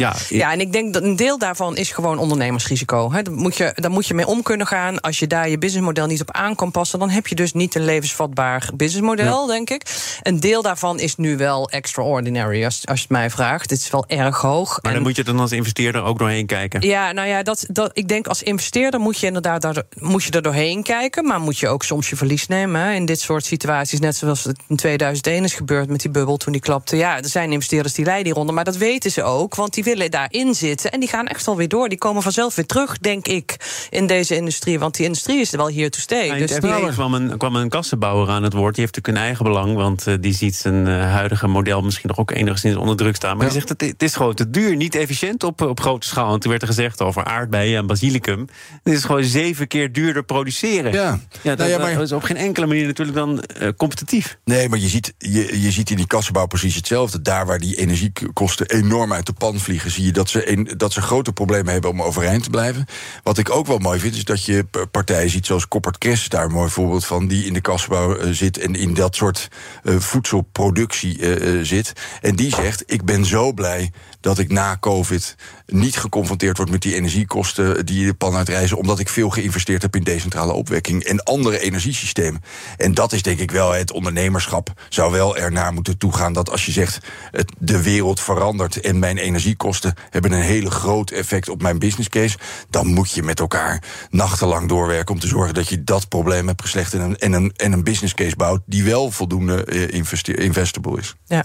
ja, 0.00 0.14
Ja, 0.28 0.52
en 0.52 0.60
ik 0.60 0.72
denk 0.72 0.92
dat 0.92 1.02
een 1.02 1.16
deel 1.16 1.38
daarvan 1.38 1.76
is 1.76 1.90
gewoon 1.92 2.18
ondernemersrisico. 2.18 3.12
Hè. 3.12 3.22
Daar, 3.22 3.34
moet 3.34 3.56
je, 3.56 3.72
daar 3.74 3.90
moet 3.90 4.06
je 4.06 4.14
mee 4.14 4.26
om 4.26 4.42
kunnen 4.42 4.66
gaan. 4.66 5.00
Als 5.00 5.18
je 5.18 5.26
daar 5.26 5.48
je 5.48 5.58
businessmodel 5.58 6.06
niet 6.06 6.20
op 6.20 6.30
aan 6.30 6.54
kan 6.54 6.70
passen, 6.70 6.98
dan 6.98 7.10
heb 7.10 7.26
je 7.26 7.34
dus 7.34 7.52
niet 7.52 7.74
een 7.74 7.84
levensvatbaar 7.84 8.70
businessmodel, 8.74 9.46
denk 9.46 9.70
ik. 9.70 9.82
Een 10.22 10.40
deel 10.40 10.62
daarvan 10.62 10.98
is 11.00 11.16
nu 11.16 11.36
wel 11.36 11.68
extraordinary, 11.70 12.64
als, 12.64 12.86
als 12.86 12.96
je 12.98 13.02
het 13.02 13.12
mij 13.12 13.30
vraagt. 13.30 13.70
Het 13.70 13.80
is 13.80 13.90
wel 13.90 14.04
erg 14.06 14.40
hoog. 14.40 14.68
maar 14.68 14.90
En- 14.92 14.92
dan 14.92 15.02
moet 15.02 15.16
je 15.16 15.22
er 15.22 15.28
dan 15.28 15.40
als 15.40 15.52
investeerder 15.52 16.02
ook 16.02 16.18
doorheen 16.18 16.46
kijken. 16.46 16.80
ja, 16.80 17.12
nou 17.12 17.28
ja, 17.28 17.42
dat, 17.42 17.64
dat, 17.68 17.90
ik 17.92 18.08
denk 18.08 18.26
als 18.26 18.42
investeerder 18.42 19.00
moet 19.00 19.18
je 19.18 19.26
inderdaad 19.26 19.62
daar, 19.62 19.82
moet 19.98 20.24
je 20.24 20.30
er 20.30 20.42
doorheen 20.42 20.82
kijken. 20.82 21.24
Maar 21.26 21.40
moet 21.40 21.58
je 21.58 21.68
ook 21.68 21.82
soms 21.84 22.10
je 22.10 22.16
verlies 22.16 22.46
nemen 22.46 22.80
hè, 22.80 22.92
in 22.92 23.04
dit 23.04 23.20
soort 23.20 23.44
situaties. 23.44 23.98
Net 24.00 24.16
zoals 24.16 24.44
het 24.44 24.58
in 24.68 24.76
2001 24.76 25.44
is 25.44 25.54
gebeurd 25.54 25.88
met 25.88 26.00
die 26.00 26.10
bubbel 26.10 26.36
toen 26.36 26.52
die 26.52 26.60
klapte. 26.60 26.96
Ja, 26.96 27.16
er 27.16 27.28
zijn 27.28 27.52
investeerders 27.52 27.94
die 27.94 28.04
lijden 28.04 28.24
hieronder. 28.24 28.54
Maar 28.54 28.64
dat 28.64 28.76
weten 28.76 29.10
ze 29.10 29.22
ook, 29.22 29.54
want 29.54 29.74
die 29.74 29.84
willen 29.90 30.10
daarin 30.10 30.54
zitten. 30.54 30.90
En 30.92 31.00
die 31.00 31.08
gaan 31.08 31.26
echt 31.26 31.46
wel 31.46 31.56
weer 31.56 31.68
door. 31.68 31.88
Die 31.88 31.98
komen 31.98 32.22
vanzelf 32.22 32.54
weer 32.54 32.66
terug, 32.66 32.98
denk 32.98 33.26
ik, 33.28 33.56
in 33.90 34.06
deze 34.06 34.36
industrie. 34.36 34.78
Want 34.78 34.94
die 34.96 35.06
industrie 35.06 35.40
is 35.40 35.52
er 35.52 35.58
wel 35.58 35.68
hier 35.68 35.90
to 35.90 35.98
stay. 36.00 36.26
Ja, 36.26 36.34
dus 36.34 36.50
die- 36.60 36.90
kwam 36.92 37.14
een, 37.14 37.36
kwam 37.38 37.56
een 37.56 37.68
kassenbouwer 37.68 38.28
aan 38.28 38.42
het 38.42 38.52
woord. 38.52 38.74
Die 38.74 38.84
heeft 38.84 38.96
natuurlijk 38.96 39.16
een 39.24 39.28
eigen 39.28 39.44
belang, 39.44 39.74
want 39.74 40.06
eh, 40.06 40.14
die 40.20 40.34
ziet 40.34 40.54
zijn 40.56 40.86
eh, 40.86 41.00
huidige 41.12 41.46
model 41.46 41.82
misschien 41.82 42.08
nog 42.08 42.18
ook 42.18 42.30
enigszins 42.30 42.76
onder 42.76 42.96
druk 42.96 43.16
staan. 43.16 43.36
Maar 43.36 43.46
Ja. 43.46 43.52
hij 43.52 43.60
zegt: 43.60 43.68
het, 43.68 43.80
het 43.90 44.02
is 44.02 44.14
gewoon 44.14 44.34
te 44.34 44.50
duur, 44.50 44.76
niet 44.76 44.94
efficiënt 44.94 45.42
op, 45.44 45.60
op 45.60 45.80
grote 45.80 46.06
schaal. 46.06 46.34
En 46.34 46.40
toen 46.40 46.50
werd 46.50 46.62
er 46.62 46.68
gezegd 46.68 47.02
over 47.02 47.24
aardbeien 47.24 47.78
en 47.78 47.86
basilicum. 47.86 48.48
Het 48.82 48.94
is 48.94 49.04
gewoon 49.04 49.24
zeven 49.24 49.66
keer 49.66 49.92
duurder 49.92 50.24
produceren. 50.24 50.92
Ja. 50.92 51.00
Ja, 51.10 51.18
dat, 51.42 51.58
Nou 51.58 51.70
ja, 51.70 51.78
maar- 51.78 51.94
dat 51.94 52.02
is 52.02 52.12
op 52.12 52.22
geen 52.22 52.36
enkele 52.36 52.66
manier 52.66 52.86
natuurlijk 52.86 53.16
dan 53.16 53.40
eh, 53.42 53.68
competitief. 53.76 54.38
Nee, 54.44 54.68
maar 54.68 54.78
je 54.78 54.88
ziet, 54.88 55.14
je, 55.18 55.60
je 55.62 55.70
ziet 55.70 55.90
in 55.90 55.96
die 55.96 56.06
kassenbouw 56.06 56.46
precies 56.46 56.74
hetzelfde. 56.74 57.22
Daar 57.22 57.46
waar 57.46 57.58
die 57.58 57.76
energiekosten 57.76 58.66
enorm 58.70 59.12
uit 59.12 59.26
de 59.26 59.32
pan 59.32 59.58
vliegen, 59.58 59.79
zie 59.88 60.04
je 60.04 60.12
dat 60.12 60.28
ze, 60.28 60.74
dat 60.76 60.92
ze 60.92 61.02
grote 61.02 61.32
problemen 61.32 61.72
hebben 61.72 61.90
om 61.90 62.02
overeind 62.02 62.42
te 62.42 62.50
blijven. 62.50 62.86
Wat 63.22 63.38
ik 63.38 63.50
ook 63.50 63.66
wel 63.66 63.78
mooi 63.78 64.00
vind, 64.00 64.16
is 64.16 64.24
dat 64.24 64.44
je 64.44 64.66
partijen 64.90 65.30
ziet 65.30 65.46
zoals 65.46 65.68
Koppert 65.68 65.98
Kress, 65.98 66.28
daar 66.28 66.44
een 66.44 66.52
mooi 66.52 66.70
voorbeeld 66.70 67.06
van, 67.06 67.26
die 67.26 67.44
in 67.44 67.52
de 67.52 67.60
kassenbouw 67.60 68.16
eh, 68.16 68.30
zit 68.30 68.58
en 68.58 68.74
in 68.74 68.94
dat 68.94 69.16
soort 69.16 69.48
eh, 69.82 69.96
voedselproductie 69.96 71.36
eh, 71.36 71.58
zit. 71.62 71.92
En 72.20 72.36
die 72.36 72.54
zegt: 72.54 72.82
Ik 72.86 73.04
ben 73.04 73.24
zo 73.24 73.52
blij 73.52 73.90
dat 74.20 74.38
ik 74.38 74.52
na 74.52 74.76
COVID 74.80 75.36
niet 75.66 75.96
geconfronteerd 75.96 76.56
word 76.56 76.70
met 76.70 76.82
die 76.82 76.94
energiekosten 76.94 77.86
die 77.86 78.06
de 78.06 78.14
pan 78.14 78.34
uitreizen, 78.34 78.76
omdat 78.76 78.98
ik 78.98 79.08
veel 79.08 79.30
geïnvesteerd 79.30 79.82
heb 79.82 79.96
in 79.96 80.02
decentrale 80.02 80.52
opwekking 80.52 81.02
en 81.02 81.22
andere 81.22 81.58
energiesystemen. 81.58 82.42
En 82.76 82.94
dat 82.94 83.12
is 83.12 83.22
denk 83.22 83.38
ik 83.38 83.50
wel 83.50 83.72
het 83.72 83.92
ondernemerschap 83.92 84.72
zou 84.88 85.12
wel 85.12 85.36
ernaar 85.36 85.72
moeten 85.72 85.98
toegaan 85.98 86.32
dat 86.32 86.50
als 86.50 86.66
je 86.66 86.72
zegt 86.72 86.98
het, 87.30 87.52
de 87.58 87.82
wereld 87.82 88.20
verandert 88.20 88.80
en 88.80 88.98
mijn 88.98 89.18
energiekosten 89.18 89.94
hebben 90.10 90.32
een 90.32 90.42
hele 90.42 90.70
groot 90.70 91.10
effect 91.10 91.48
op 91.48 91.62
mijn 91.62 91.78
business 91.78 92.08
case, 92.08 92.38
dan 92.70 92.86
moet 92.86 93.10
je 93.10 93.22
met 93.22 93.40
elkaar 93.40 93.82
nachtenlang 94.10 94.68
doorwerken 94.68 95.14
om 95.14 95.20
te 95.20 95.26
zorgen 95.26 95.54
dat 95.54 95.68
je 95.68 95.84
dat 95.84 96.08
probleem 96.08 96.46
hebt 96.46 96.62
geslecht 96.62 96.94
en 96.94 97.00
een, 97.00 97.18
en 97.18 97.32
een, 97.32 97.52
en 97.56 97.72
een 97.72 97.84
business 97.84 98.14
case 98.14 98.36
bouwt 98.36 98.60
die 98.66 98.84
wel 98.84 99.10
voldoende 99.10 99.64
eh, 99.64 99.98
investable 100.34 100.98
is. 100.98 101.16
Ja. 101.26 101.44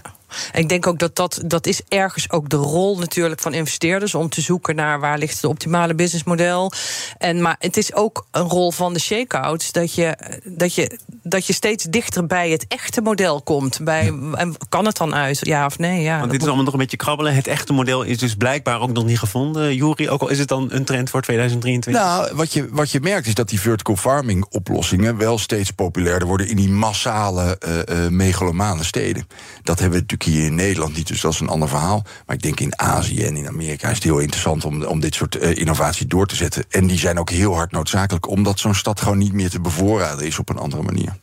Ik 0.52 0.68
denk 0.68 0.86
ook 0.86 0.98
dat, 0.98 1.16
dat 1.16 1.42
dat 1.46 1.66
is 1.66 1.80
ergens 1.88 2.30
ook 2.30 2.48
de 2.48 2.56
rol 2.56 2.98
natuurlijk 2.98 3.40
van 3.40 3.54
investeerders 3.54 4.14
om 4.14 4.28
te 4.28 4.40
zoeken 4.40 4.76
naar 4.76 5.00
waar 5.00 5.18
ligt 5.18 5.34
het 5.34 5.44
optimale 5.44 5.94
businessmodel. 5.94 6.72
En 7.18 7.42
maar 7.42 7.56
het 7.58 7.76
is 7.76 7.94
ook 7.94 8.26
een 8.30 8.48
rol 8.48 8.72
van 8.72 8.92
de 8.92 9.00
shakeouts 9.00 9.72
dat 9.72 9.94
je, 9.94 10.16
dat 10.44 10.74
je, 10.74 10.98
dat 11.22 11.46
je 11.46 11.52
steeds 11.52 11.84
dichter 11.84 12.26
bij 12.26 12.50
het 12.50 12.64
echte 12.68 13.00
model 13.00 13.42
komt. 13.42 13.84
Bij, 13.84 14.12
en 14.34 14.56
kan 14.68 14.86
het 14.86 14.96
dan 14.96 15.14
uit, 15.14 15.38
ja 15.42 15.66
of 15.66 15.78
nee? 15.78 16.02
Ja, 16.02 16.18
Want 16.18 16.22
dit 16.22 16.32
is 16.32 16.38
moet- 16.38 16.46
allemaal 16.46 16.64
nog 16.64 16.72
een 16.72 16.80
beetje 16.80 16.96
krabbelen. 16.96 17.34
Het 17.34 17.46
echte 17.46 17.72
model 17.72 18.02
is 18.02 18.18
dus 18.18 18.34
blijkbaar 18.34 18.80
ook 18.80 18.92
nog 18.92 19.04
niet 19.04 19.18
gevonden. 19.18 19.74
Juri, 19.74 20.10
ook 20.10 20.20
al 20.20 20.28
is 20.28 20.38
het 20.38 20.48
dan 20.48 20.68
een 20.72 20.84
trend 20.84 21.10
voor 21.10 21.22
2023. 21.22 22.02
Nou, 22.02 22.34
wat 22.34 22.52
je, 22.52 22.68
wat 22.70 22.90
je 22.90 23.00
merkt 23.00 23.26
is 23.26 23.34
dat 23.34 23.48
die 23.48 23.60
vertical 23.60 23.96
farming 23.96 24.44
oplossingen 24.50 25.16
wel 25.16 25.38
steeds 25.38 25.70
populairder 25.70 26.28
worden 26.28 26.48
in 26.48 26.56
die 26.56 26.68
massale 26.70 27.56
eh 27.58 27.74
eh, 27.86 28.10
megalomane 28.10 28.84
steden. 28.84 29.26
Dat 29.62 29.78
hebben 29.78 29.98
we 29.98 30.00
natuurlijk 30.00 30.15
hier 30.22 30.44
in 30.44 30.54
Nederland 30.54 30.96
niet, 30.96 31.06
dus 31.06 31.20
dat 31.20 31.32
is 31.32 31.40
een 31.40 31.48
ander 31.48 31.68
verhaal. 31.68 32.04
Maar 32.26 32.36
ik 32.36 32.42
denk 32.42 32.60
in 32.60 32.78
Azië 32.78 33.24
en 33.24 33.36
in 33.36 33.48
Amerika 33.48 33.88
is 33.88 33.94
het 33.94 34.04
heel 34.04 34.18
interessant 34.18 34.64
om, 34.64 34.84
om 34.84 35.00
dit 35.00 35.14
soort 35.14 35.36
eh, 35.36 35.56
innovatie 35.56 36.06
door 36.06 36.26
te 36.26 36.36
zetten. 36.36 36.64
En 36.68 36.86
die 36.86 36.98
zijn 36.98 37.18
ook 37.18 37.30
heel 37.30 37.54
hard 37.54 37.72
noodzakelijk, 37.72 38.28
omdat 38.28 38.58
zo'n 38.58 38.74
stad 38.74 39.00
gewoon 39.00 39.18
niet 39.18 39.32
meer 39.32 39.50
te 39.50 39.60
bevoorraden 39.60 40.26
is 40.26 40.38
op 40.38 40.48
een 40.48 40.58
andere 40.58 40.82
manier. 40.82 41.16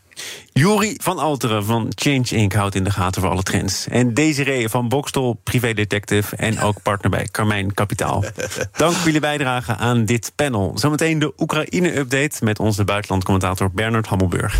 Juri 0.54 0.96
van 1.02 1.20
Alteren 1.20 1.66
van 1.66 1.92
Change 1.96 2.26
Inc. 2.30 2.54
houdt 2.54 2.76
in 2.76 2.84
de 2.84 2.92
gaten 2.92 3.22
voor 3.22 3.32
alle 3.32 3.44
trends. 3.44 3.88
En 3.88 4.14
Desiree 4.14 4.70
van 4.70 4.90
Bokstel, 4.90 5.40
privédetective 5.44 6.36
en 6.36 6.60
ook 6.60 6.82
partner 6.82 7.12
bij 7.12 7.28
Carmijn 7.32 7.74
Kapitaal. 7.74 8.24
Dank 8.78 8.94
voor 8.94 9.06
jullie 9.06 9.20
bijdrage 9.20 9.76
aan 9.76 10.06
dit 10.06 10.32
panel. 10.36 10.72
Zometeen 10.76 11.20
de 11.20 11.34
Oekraïne-update 11.38 12.44
met 12.44 12.60
onze 12.60 12.84
buitenlandcommentator 12.84 13.72
Bernard 13.72 14.08
Hammelburg. 14.08 14.60